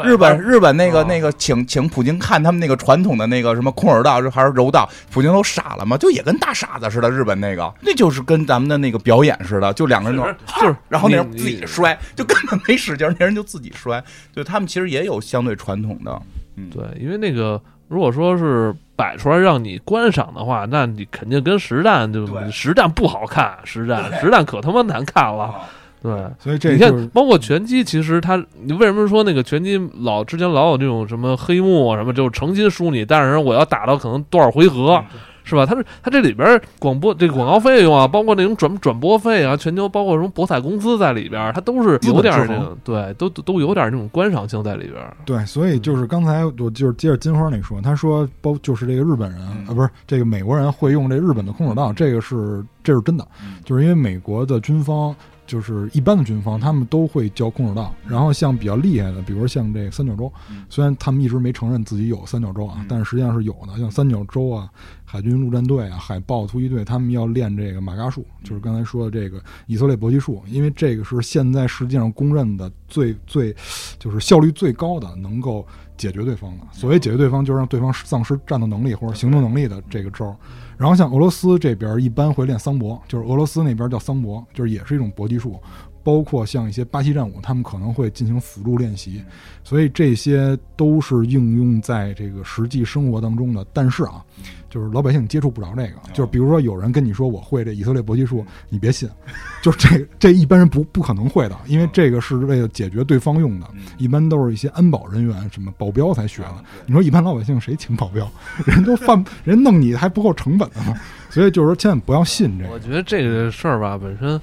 [0.06, 5.98] 日本日本那个那个请请普京看他们那个传统的那个什么空手道还是柔道，普京都傻了吗？
[5.98, 10.26] 就也跟大傻子似的，日本那个那就是跟咱们的那个表演似的，就两个人就
[10.58, 14.02] 是， 然后那人自己摔，就根本没使劲，那人就自己摔。
[14.34, 16.22] 对他们其实也有相对传统的，
[16.56, 18.76] 嗯，对，因为那个如果说是。
[18.98, 25.54] 摆出来让你观赏的话，那你肯定跟实战就实战不好看，实战实战可他妈难看了。
[26.02, 35.04] 对，所以这你看，包括拳击，其实他你为什么说那个拳击老之前老有这种什么黑幕啊什么，就是诚心输你，但是我要打到可能多少回合。
[35.46, 35.66] 是吧？
[35.66, 44.96] 它是它这里边广播这个广告费用啊，包括那种转转播费啊，全球包括什么博彩公司在里边，它都是有点那种，对，都都有点那种观赏性在里边。
[45.24, 53.26] 对，所以就是刚才我就是接着金花那说，他说包就是这个日本人啊，不是这个美国人会用这日本的空手道，这个是这是真的，
[53.64, 55.16] 就是因为美国的军方。
[55.46, 57.94] 就是一般的军方，他们都会教空手道。
[58.08, 60.32] 然后像比较厉害的，比如像这个三角洲，
[60.70, 63.78] 虽然他们一直没承认自己有三角洲啊，但是实际上是有的。
[63.78, 64.70] 像三角洲啊，
[65.04, 73.56] 海军陆战队啊，海豹突击队，他们要练这个马嘎术，就是刚才说的这个以色列搏击术，因为这个是现在世界上公认的最最
[74.00, 75.66] 就是效率最高的，能够
[75.98, 76.66] 解决对方的。
[76.72, 80.36] 所谓解决对方，就是让对方丧失战斗能力或者行动能力的这个招。
[80.78, 85.60] 然后像俄罗斯这边一般会练桑博，就是俄罗斯那边叫桑博，就是也是一种搏击术。
[86.06, 89.24] 包括像一些巴西战舞，他们可能会进行辅助练习，
[89.64, 93.66] 所以这些都是应用在这个实际生活当中的。
[93.74, 94.24] 但是啊，
[94.70, 95.94] 就是老百姓接触不着这个。
[96.14, 99.10] 就是比如说有人跟你说我会这以色列搏击术，你别信，
[99.64, 106.64] 就是这这一般人不不可能会的，因为这个是为了解决对方用的，一般都是一些安保人员、什么保镖才学的。
[106.86, 108.32] 你说一般老百姓谁请保镖？
[108.64, 110.96] 人都犯 人弄你还不够成本的吗？
[111.32, 112.70] 所以就是说千万不要信这个。
[112.72, 114.40] 我觉得这个事儿吧，本身。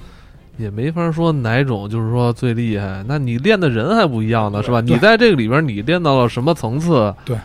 [0.56, 4.80] 也没法说哪种就是说最厉害，那你练的人还不一样呢，是吧？
[4.80, 7.14] 你在这个里边，你练到了什么层次？
[7.24, 7.36] 对。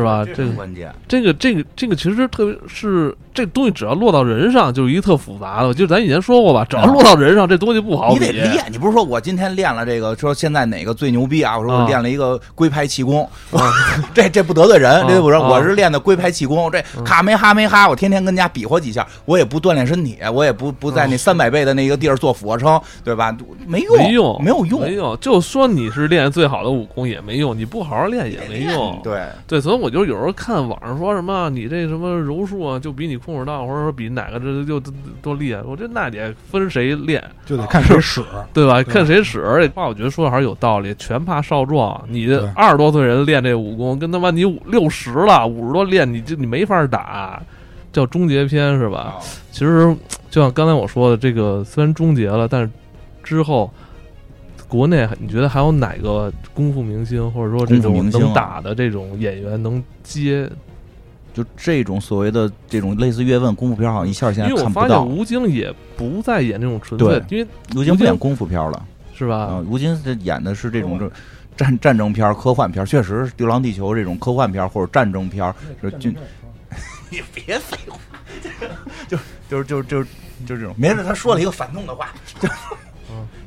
[0.00, 0.24] 是吧？
[0.34, 5.72] 这个关键，这个这个这个其实特别是这东西，只要落到人上，就是一特复杂的。
[5.72, 8.12] 就咱以前说过吧，只要落到人上，这东西不好。
[8.12, 11.56] 你得练，你不是说我今天练了这个，说现在哪个最牛逼啊？
[11.56, 13.28] 我说我练了一个龟派气功，
[14.12, 23.32] 这这不得罪人，这不是我是练的龟派气功，这哈没哈没哈，我天天跟家比划几下，我也不锻炼身体，我也不不在那三百倍的那个地儿做俯卧撑，对吧？
[23.64, 25.16] 没用，没用，没有用，没用。
[25.20, 28.98] 就说你是练最好的武功也没用，你不好好练也没用。
[29.04, 29.83] 对对，所以。
[29.84, 34.80] 我就有时候看网上说什么，你这什么柔术啊，就比你空手道，或者说比哪个这就
[35.20, 35.60] 多厉害。
[35.60, 38.22] 我这那得分谁练，就得看谁使，
[38.54, 38.82] 对吧？
[38.82, 39.44] 看谁使。
[39.44, 40.94] 而且话，我觉得说的还是有道理。
[40.94, 47.42] 全怕少壮，你二十多岁人练这武功，跟他妈你六十了五十多练，你就你没法打。
[47.92, 49.16] 叫终结篇是吧？
[49.52, 49.94] 其实
[50.30, 52.70] 就像刚才我说的，这个虽然终结了，但是
[53.22, 53.70] 之后。
[54.68, 60.50] 国内你觉得还有哪个功夫明星，或者说这种能打的这种演员能接？
[61.32, 64.60] 就这种所谓的这种类似叶问功夫片，好像一下现在看不到。
[64.60, 69.60] 因为我发现吴京也不再演这种纯粹，因为吴京不演功夫片了，是吧？
[69.68, 71.10] 吴京这演的是这种这
[71.56, 75.52] 战战争片、科幻片，确实《流浪地球》这种科幻片或者战争片。
[75.98, 76.08] 就
[77.10, 77.98] 你别废话，
[79.08, 79.18] 就
[79.50, 80.08] 就就就就
[80.46, 80.72] 这种。
[80.78, 82.10] 没事，他说了一个反动的话。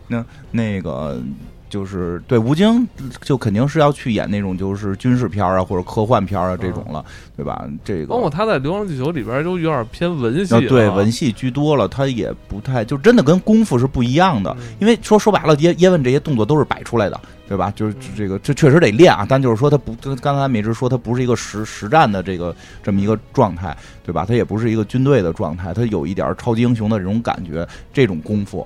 [0.08, 1.22] 那那个
[1.70, 2.88] 就是对吴京，
[3.22, 7.04] 就肯定是要去演那种就是军事片啊或者科幻片啊这种了，
[7.36, 7.68] 对吧？
[7.84, 11.86] 这个包括他在《流浪地球》里边都有点偏文戏，对文戏居多了。
[11.86, 17.70] 他也不太就真的跟功夫是不一样的，因为说说白了，叶叶问这些动作都是摆出来的，对吧？
[17.76, 19.26] 就是这个这确实得练啊。
[19.28, 24.26] 但就是说他不，刚才美芝说他不是一个实实战的这个这么一个状态，对吧？
[24.26, 28.66] 他也不是一个军队的状态，他有一点超级英雄的这种感觉，这种功夫。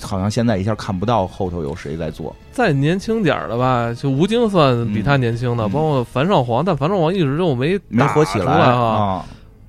[0.00, 2.34] 好像现在一下看不到后头有谁在做。
[2.52, 9.24] 再年轻点儿的吧，就吴京算比他年轻的，包括樊少皇，但樊少皇一直就没没火起来啊。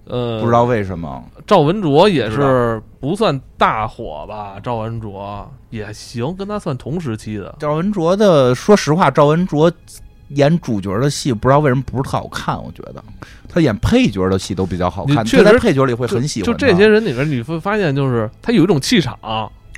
[0.06, 1.24] 呃，不知道为什么。
[1.48, 4.56] 赵文卓也是不算大火吧？
[4.62, 7.56] 赵文卓也行，跟他算同时期的。
[7.60, 9.72] 赵文卓的，说实话，赵文卓
[10.30, 13.02] 演主角的戏不知道为什么不是特好看，我觉得
[13.48, 15.24] 他演配角的戏都比较好看。
[15.24, 16.46] 确实，配角里会很喜欢。
[16.46, 19.18] 就这些人里面，你会发现，就是他有一种气场。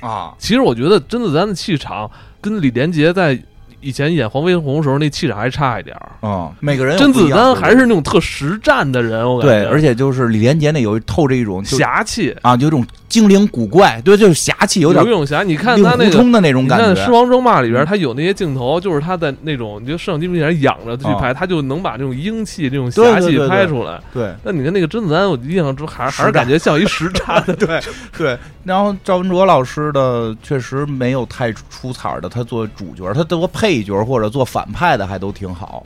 [0.04, 3.42] 啊，其实我觉得甄子丹的气场跟李连杰在
[3.84, 6.50] 以前演黄飞鸿时候那气场还差一点儿啊。
[6.60, 15.42] 每个人甄子丹还是那种特实战的人，我感觉对，而且就是李连杰那有透着一种侠气啊，有一种精灵古怪，对，就是侠气，有点游泳侠。
[15.42, 24.00] 你看他那个，冲的那种你看狮王争霸》里边，他有那些镜头，就是他在那种你就摄像机面前仰着去拍，他就能把这种英气、这种侠气对对对对拍出来。
[24.12, 27.54] 对那你看那个甄子丹，我印象中还还是感觉像一实战的。
[27.56, 27.80] 对
[28.16, 35.84] 对，然后赵文卓老师的确实没有太出彩的，他做主角，他做配角或者做反派的还都挺好。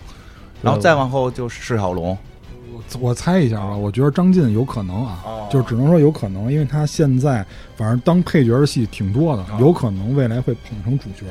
[0.61, 2.19] 然后再往后就是释小龙，
[2.73, 5.49] 我我猜一下啊，我觉得张晋有可能啊，哦。
[5.51, 11.27] 就只能说有可能，因为他现在反正当配角的戏挺多的，有可能未来会捧成主角。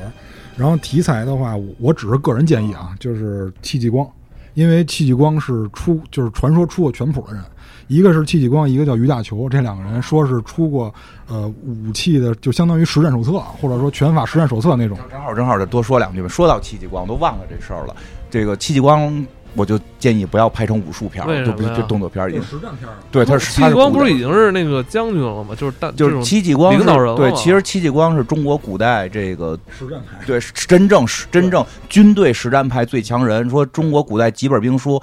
[0.56, 4.08] 然后题材的话，我我只是个人建议啊，就是戚继光，
[4.54, 7.44] 因为戚继光是出就是传说出过拳谱的人，
[7.88, 10.94] 一个是戚继光，一个叫于大球，这两个人说是出过
[11.26, 14.96] 呃武器的，就相当于实战手册或者说拳法实战手册那种。
[15.10, 16.28] 正好正好就多说两句吧。
[16.28, 17.96] 说到戚继光，我都忘了这事儿了。
[18.30, 22.28] 这个戚继光，我就建议不要拍成武术片儿，就不就动作片儿。
[22.30, 25.54] 实战片儿，对，他是戚继光不是已已经是那个将军了吗？
[25.54, 30.22] 就是大就是戚继光领导人对，其实戚继光是中国古代这个实战派。
[30.26, 33.48] 对，真正是真正军队实战派最强人。
[33.48, 35.00] 说中国古代几本兵书，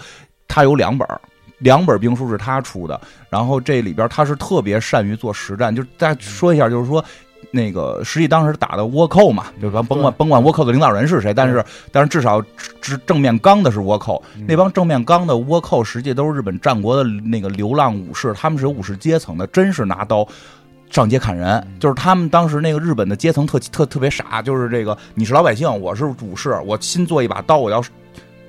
[0.48, 1.20] 他有两本儿，
[1.60, 3.00] 两本兵书是他出的。
[3.30, 7.04] 然后这里边他是特别善于做实战，就是再说一下，就是说。
[7.52, 12.42] 那个实际当时打的倭寇嘛，就咱甭管甭管倭寇的领导人是谁，但是但是至少
[12.82, 20.28] 正正面刚的是倭寇，那帮正面刚的倭寇实际都是日本战国的那个流浪武士，他们是有武士阶层的，真是拿刀
[20.90, 21.66] 上街砍人。
[21.80, 27.82] 就是他们当时那个日本的阶层特特特别傻，就是这个你是老百姓，我是武士，我新做一把刀，我要。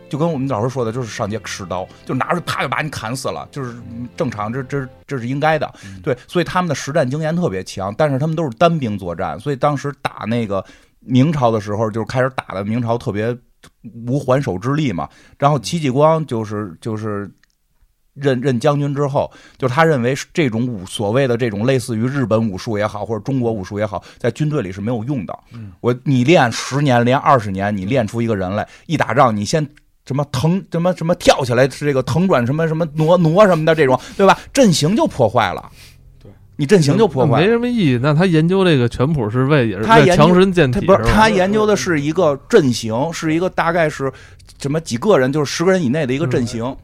[0.08, 3.74] 就跟我们老师说的，就是上街持刀，就拿着啪就把你砍死了，就是
[4.16, 10.64] 正常，这这这是应该的，对，所以他们的实战经验特别强，但是他们都是单兵作战，所以当时打那个
[11.00, 13.36] 明朝的时候，就是开始打的明朝特别
[14.06, 15.08] 无还手之力嘛。
[15.38, 17.28] 然后戚继光就是就是
[18.14, 19.28] 任任将军之后，
[19.58, 25.36] 就他认为这种武所谓的这种类似于日本武术也好，或者中国武术也好，在军队里是没有用的。
[25.80, 29.68] 我你练十年，练二十年，你练出一个人来，一打仗你先。
[30.06, 34.38] 什么腾什么什么跳起来是这个腾转什么什么挪挪什么的这种，对吧？
[34.52, 35.70] 阵型就破坏了。
[36.22, 37.98] 对，你阵型就破坏了，没什么意义。
[38.00, 44.12] 那他研究这个拳谱是为也是他研究为强身健体不是他研究的是一个阵型，是一个大概是
[44.60, 46.74] 什么几个人，就是十个人以内的一个阵型。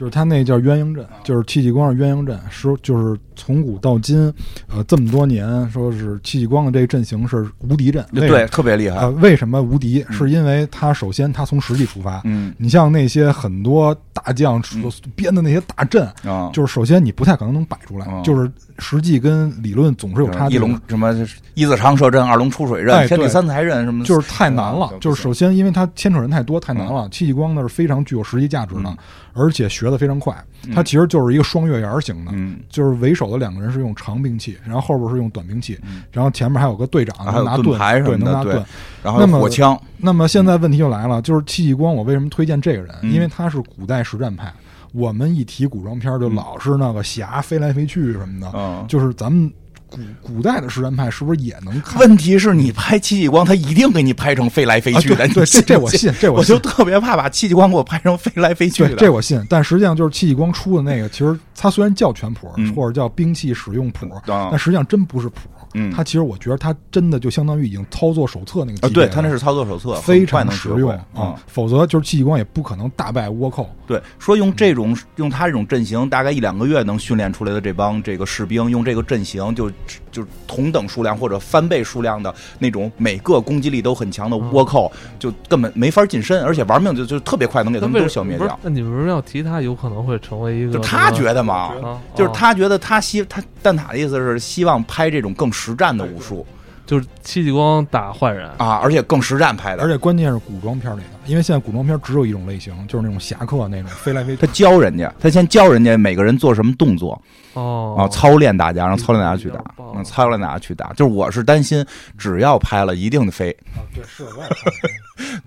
[0.00, 4.32] 就是他那叫鸳鸯阵，就是戚继光是鸳鸯阵，是就是从古到今，
[4.74, 8.96] 呃，这么多年，说是戚继光的这个阵型是无敌阵，对，特别厉害。
[8.96, 9.10] 呃，。
[9.10, 10.02] 为什么无敌？
[10.08, 12.54] 是因为他首先他从实际出发，嗯。
[12.56, 20.54] 你像那些很多大将所编的那些大阵，啊，就是首先你不太可能能摆出来，嗯就是实际跟理论总是有差距。
[20.54, 21.14] 一龙什么
[21.52, 27.06] 一字长蛇阵，二龙出水阵，天地三才阵什么的，就是太难了嗯，就是首先，因为他牵扯人太多，太难了。
[27.10, 28.96] 戚继光那是非常具有实际价值的嗯，
[29.34, 30.34] 而且学的非常快。
[30.66, 38.64] 嗯他其实就是一个双月牙型的，嗯就是为首的两个人是用长兵器，然后后边是用短兵器嗯，然后前面还有个队长还拿盾对，牌什么的对能拿盾。
[39.02, 42.94] 然后有那么火枪，那么现在问题就来了，就是戚继光，我为什么推荐这个人？
[43.02, 44.52] 嗯因为他是古代实战派。
[44.92, 48.84] 我们一提古装片，就老是那个侠飞来飞去什么的，嗯。
[48.88, 49.50] 就是咱们
[49.90, 51.98] 古古代的实战派是不是也能看？
[52.00, 55.28] 问题是你拍戚继光，他一定给你拍成飞来飞啊去的。
[55.28, 56.60] 对这这我信，这我信就。
[56.70, 58.96] 特别怕把戚继光给我拍成飞来飞去对，的。
[58.96, 65.40] 这我信，但实际上就是戚继光出的那个，其实他虽然叫拳谱，嗯或者叫兵器使用谱，啊但实际上真不是谱。
[65.74, 73.68] 嗯它其实我觉得它真的就相当于已经操作手册那个啊，级别啊对他那是操作手册，非常能学会实用啊，否则就是戚继光也不可能大败倭寇。
[73.86, 79.70] 对，说用这种用他这种阵型，大概一两个月能训练出来的这帮这个士兵，用这个阵型就
[80.12, 88.58] 就同等数量或者翻倍数量的那种每个攻击力都很强的倭寇，就根本没法近身，而且玩命就就特别快能给他们都消灭掉。
[88.62, 90.72] 那你们为什么要提他有可能会成为一个？
[90.72, 96.46] 就他觉得嘛，啊，就是哦他觉得他希他蛋挞的意思是希望拍这种更实战的武术
[96.86, 99.88] 就是戚继光打坏人，啊，而且更实战拍的而。
[99.88, 104.52] 且关键是古装片里的，因为现在古装片只有一种类型，就是那种侠客那种飞来飞去他。
[104.52, 107.20] 教人家，他先教人家每个人做什么动作
[107.52, 109.62] 哦啊，操练大家，让操练大家去打
[109.94, 110.92] 嗯，操练大家去打。
[110.94, 111.84] 就是我是担心，
[112.18, 113.56] 只要拍了，一定飞。
[113.76, 114.50] 啊，对，是我也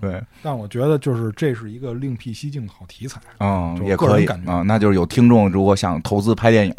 [0.00, 3.20] 对，但我觉得就是这是一个另辟蹊径的好题材。
[3.40, 4.62] 嗯，也可以啊。
[4.64, 6.74] 那就是有听众如果想投资拍电影，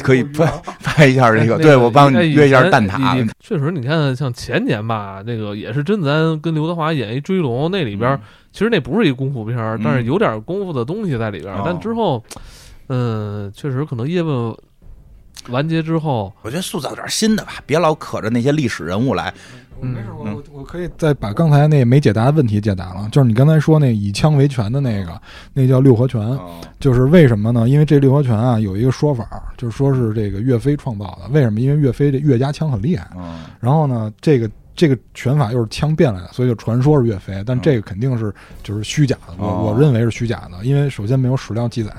[0.00, 0.46] 可以拍
[0.82, 3.28] 拍 一下这个，哎对我帮哎你约一下蛋挞。
[3.40, 8.20] 确实，你看像前年吧，那个也是甄子丹跟刘德华演一《追龙》，那里边、嗯
[8.50, 12.24] 其实那不是一功夫片但是有点功夫的东西在里边但之后，
[12.88, 14.52] 嗯，确实可能叶问
[15.48, 19.32] 完结之后，我觉得塑造点新的吧，别老可着那些历史人物来。
[19.80, 23.08] 没事，我我我可以再把刚才那没解答的问题解答了。
[23.12, 25.20] 就是你刚才说那以枪为权的那个，
[25.54, 26.20] 那叫六合拳，
[26.80, 27.68] 就是为什么呢？
[27.68, 29.26] 因为这六合拳啊，有一个说法，
[29.56, 31.28] 就是说是这个岳飞创造的。
[31.30, 31.60] 为什么？
[31.60, 33.08] 因为岳飞这岳家枪很厉害。
[33.60, 34.50] 然后呢，这个。
[34.78, 39.34] 这个拳法又是枪变来的，所以就传说是岳飞，但这个肯定是就是虚假的。
[39.36, 41.92] 我我认为是虚假的，因为首先没有史料记载，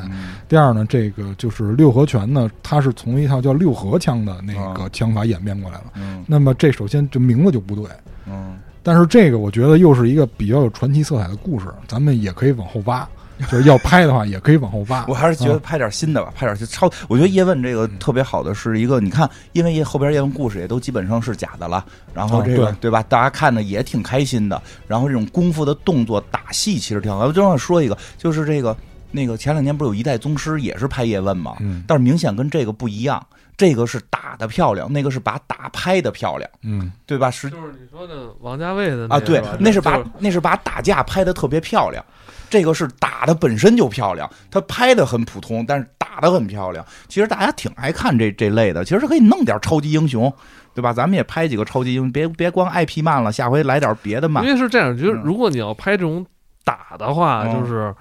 [0.48, 5.92] 第二呢，这个就是六合拳呢，它是从一套叫六合枪的那个枪法演变过来了。
[6.26, 7.86] 那么这首先这名字就不对。
[8.26, 13.06] 嗯，但是这个我觉得又是一个比较有传奇色彩的故事，咱们也可以往后挖。
[13.50, 15.06] 就是要拍的话，也可以往后挖。
[15.10, 16.90] 我还是觉得拍点新的吧，拍点超。
[17.08, 23.04] 我觉得叶问这个特别好的是一个，你看，因为后边叶问故事也都基本上是假的了，然后这个对吧？
[23.08, 24.62] 大家看的也挺开心的。
[24.88, 27.26] 然后这种功夫的动作打戏其实挺好。
[27.26, 28.76] 我就想说一个，就是这个
[29.12, 31.56] 那个前两年不是有一代宗师也是拍叶问嘛？
[31.62, 31.84] 嗯。
[31.88, 33.26] 但是明显跟这个不一样，
[33.56, 36.50] 这个是打的漂亮，那个是把打拍的漂亮。
[36.64, 37.32] 嗯，对吧？
[37.32, 42.04] 是就是你说的王家卫的啊，对，那是把那是把打架拍的特别漂亮。
[42.50, 46.86] 这个是打的本身就漂亮，他拍的很普通，但是打的很漂亮。
[47.08, 50.34] 其实大家挺爱看这这类的，其实可以弄点超级英雄，
[50.74, 50.92] 对吧？
[50.92, 54.44] 咱们也拍几个超级英雄，别别光 IP 慢了，下回来点别的慢。
[54.44, 56.26] 因为是这样，就是如果你要拍这种
[56.64, 57.94] 打的话，就是，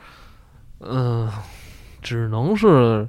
[0.80, 1.30] 嗯，
[2.00, 3.06] 只能是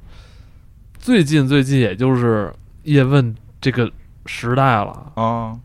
[0.97, 3.89] 最近最近，也就是叶问这个
[4.25, 5.57] 时代了啊。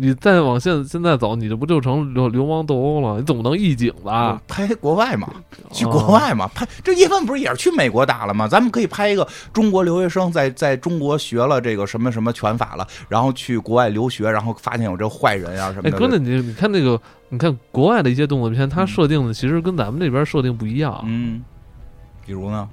[0.00, 3.18] 你再往现现在走，你这不就成流流氓斗殴了？
[3.18, 4.40] 你总不能一警吧？
[4.46, 5.28] 拍国外嘛，
[5.72, 6.46] 去国外嘛？
[6.54, 8.46] 拍这叶问不是也是去美国打了吗？
[8.46, 15.90] 咱们可以拍一个中国留学生在在中国学了这个什么什么拳法了，然后去国外留学，然后发现有这坏人啊什么的。
[15.90, 21.02] 哎，哥，那你你看那个，你看国外的一些动作片，它设定的其实跟咱们这边设定不一样。
[21.06, 21.42] 嗯，
[22.24, 22.68] 比如呢？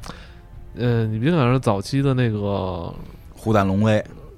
[0.77, 2.37] 呃，你别管是早期的那个
[3.35, 3.93] 《虎胆龙威》。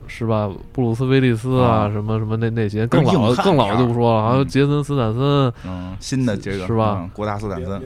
[0.07, 0.49] 是吧？
[0.71, 5.21] 布鲁斯威利斯啊，什么什么那那些更老更老就不说了，还有杰森斯坦森，
[5.65, 7.09] 嗯，新的这个是吧？
[7.13, 7.81] 国大斯坦森，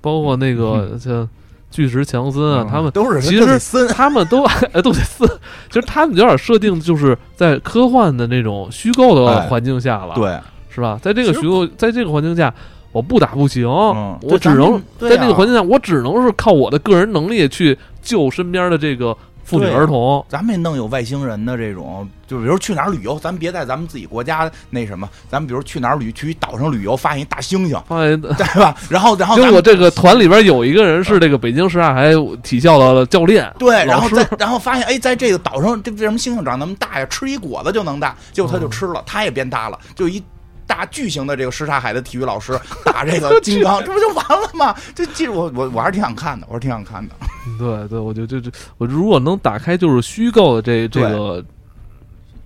[0.00, 1.28] 包括那个像
[1.70, 5.28] 巨石强森啊，他们都是其实 他们都哎都得森，
[5.68, 10.38] 其实他们有点设定，就是在科幻的那种虚构的环境下了，对，
[10.68, 10.98] 是吧？
[11.02, 12.52] 在这个虚构，在这个环境下，
[12.92, 19.16] 我不打不行，我只能在这个环境下，我只能是靠我的个人能力去救身边的这个。
[19.46, 28.74] 妇女儿童，咱们也弄有外星人的这种，就比如去哪儿旅游，咱们别在咱们自己国家那什么，咱们比如去哪儿旅，去岛上旅游，发现一大猩猩，发现 对吧？
[28.90, 32.10] 然后，然后结果这个团里边有一个人是这个北京市海海
[32.42, 37.06] 体校的教练，对，然后在然后发现，哎，在这个岛上，这为什么猩猩长那么大呀？
[37.06, 40.22] 吃一果子就能大，结果他就吃了，他也变大了，就一。
[40.66, 44.74] 大巨型的这个什刹海的体育老师 打这个金刚， 这不就完了吗？
[44.94, 47.14] 这其实我我我还是挺想看的，我是挺想看的。
[47.58, 51.44] 对对，我觉得这这我如果能打开就是虚构的这这个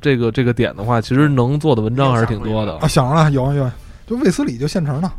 [0.00, 2.86] 这个这个点的话，其实能做的文章还是挺多的啊。
[2.86, 3.70] 想着了，有有，
[4.06, 5.10] 就卫斯理就现成的。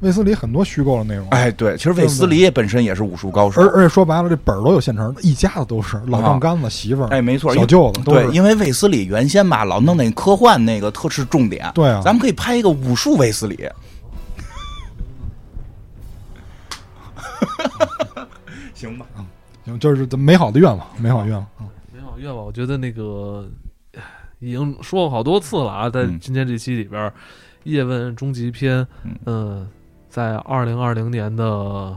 [0.00, 13.56] 卫斯理很多虚构的内容，哎，对，其实卫斯理本身也是武术高手，而而且说白了，这本儿都有现成的，一家子都是老丈杆子、媳妇儿，哎，没错，小舅子，对，因为卫斯理原先吧，老弄那科幻那个特是重点，对啊，咱们可以拍一个武术卫斯理，
[18.74, 19.06] 行吧，
[19.64, 21.44] 行，就是美好的愿望，美好愿望，
[21.92, 23.48] 美好愿望，我觉得那个
[24.38, 27.12] 已经说过好多次了啊，在今天这期里边。
[27.64, 28.86] 叶问终极篇，
[29.26, 29.68] 嗯，
[30.18, 31.96] 在二零二零年的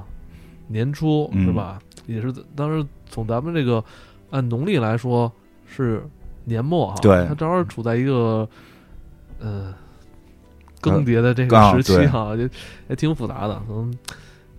[0.68, 1.80] 年初是吧？
[2.06, 3.84] 也是当时从咱们这个
[4.30, 5.32] 按农历来说
[5.66, 6.04] 是
[6.46, 8.48] 年末哈，对，它正好处在一个
[9.40, 9.74] 呃
[10.80, 12.48] 更迭的这个时期哈，也
[12.90, 13.92] 也挺复杂的，可能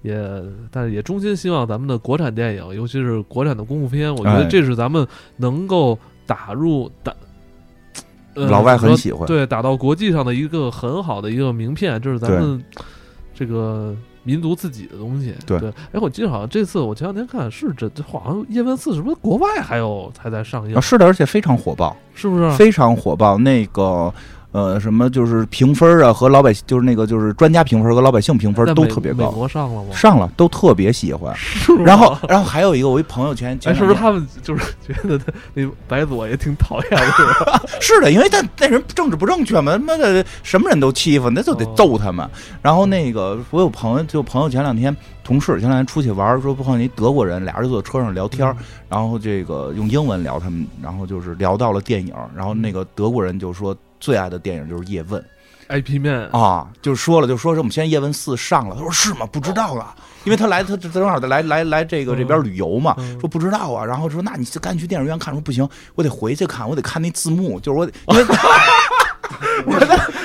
[0.03, 0.43] 也，
[0.73, 5.07] 但是也衷心希望咱们的国产电影，尤其是国产的功夫片，我觉得这是咱们
[5.37, 5.97] 能够
[6.27, 7.15] 打入打。
[8.35, 12.65] 老外很喜欢，对，打到国际上的一个很好的一个名片，这是咱们
[13.45, 15.35] 这个民族自己的东西。
[15.45, 15.59] 对，
[15.93, 20.81] 哎，我记得好像这次我前两天看是这，好像《叶问四》是不是国外还有还在上映？
[20.81, 22.51] 是的，而且非常火爆，是不是？
[22.53, 24.13] 非常火爆，那个。
[24.53, 29.31] 呃，什么就是评分啊，和老百姓就是那个就是专家评分和老百姓评分都特别高。
[29.31, 29.95] 美国上了吗？
[29.95, 31.35] 上了，都特别喜欢。
[31.85, 37.63] 然后，然后还有一个，我一朋友圈，哎，是不是他们就是觉得他那白左也挺讨厌的？
[37.81, 42.29] 是 的，因为他那人政治不正确嘛，他妈的什么人都欺负，那就得揍他们。
[42.61, 44.95] 然后那个我有朋友，就朋友前两天
[45.25, 48.55] 同事前两天出去玩，说碰见一德国人，俩人坐车上聊天，
[48.91, 53.75] 然后这个用英文聊他们，然后就是聊到了电影，然后那个德国人就说。
[54.03, 55.25] 最爱的电影就是《叶问》
[55.81, 58.75] ，IP 面啊，就说了，就说是我们现在叶问四上了。
[58.75, 59.25] 他说是吗？
[59.31, 59.95] 不知道啊，
[60.25, 63.85] 因为他来，他正好来来来这个这边旅游嘛，说不知道啊。
[63.85, 65.33] 然后说那你就赶紧去电影院看。
[65.33, 68.25] 说不行，我得回去看，我得看那字幕，就是我得因为。
[69.65, 69.73] 我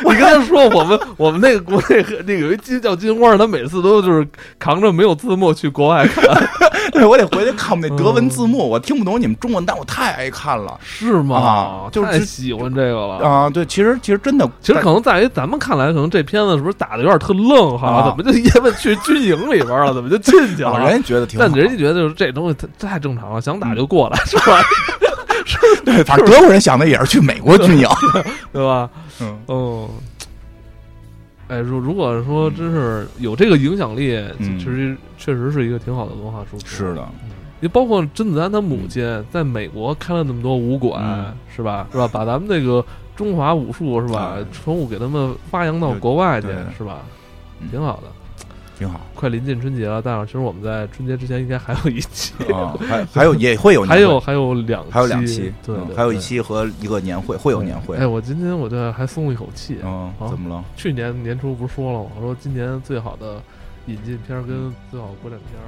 [0.04, 4.28] 你跟他说，我们我们那个国内那个有一金叫金花，他每次都就是
[4.60, 6.24] 扛着没有字幕去国外看，
[6.92, 11.38] 对我得回去看我们那德文字幕，我听不懂你们中文，但我太爱看了，是吗？
[11.38, 13.50] 啊，就是喜欢这个了啊。
[13.50, 18.04] 对，其实其实真的，其实可能在于咱们看来，可能这片子是不是打的有点特愣哈？
[18.09, 19.93] 怎么就叶问去军营里边了？
[19.93, 20.80] 怎么就进去了？
[20.80, 24.62] 人家觉得挺，但人家觉得就是这东西太太正常了，想打就过来， 是吧？
[25.86, 27.87] 对，反正德国人想的也是去美国军营，
[28.51, 28.89] 对吧？
[29.21, 29.89] 嗯哦，
[31.47, 36.67] 哎，如如果说真是有这个影响力，其实确实是一个挺好的文化输出。
[36.67, 37.07] 是的，
[37.59, 41.87] 你包括甄子丹他母亲在美国开了那么多武馆，是吧？
[41.91, 42.07] 是吧？
[42.11, 42.83] 把咱们那个
[43.15, 46.47] 中华武术是吧，传武给他们发扬到国外去，
[46.78, 46.99] 是吧？
[47.71, 48.03] 挺好的。
[48.78, 57.97] 挺好，快临近春节了，但是其实我们在春节之前应该还有一期啊，还还有 也会有，还有还有两还有两期，对，还有一期和一个年会会有年会。
[57.97, 60.63] 哎，我今天我这还松了一口气，嗯，怎么了？
[60.75, 62.09] 去年年初不是说了吗？
[62.17, 63.41] 我说今年最好的
[63.87, 65.59] 引进片跟最好国产片。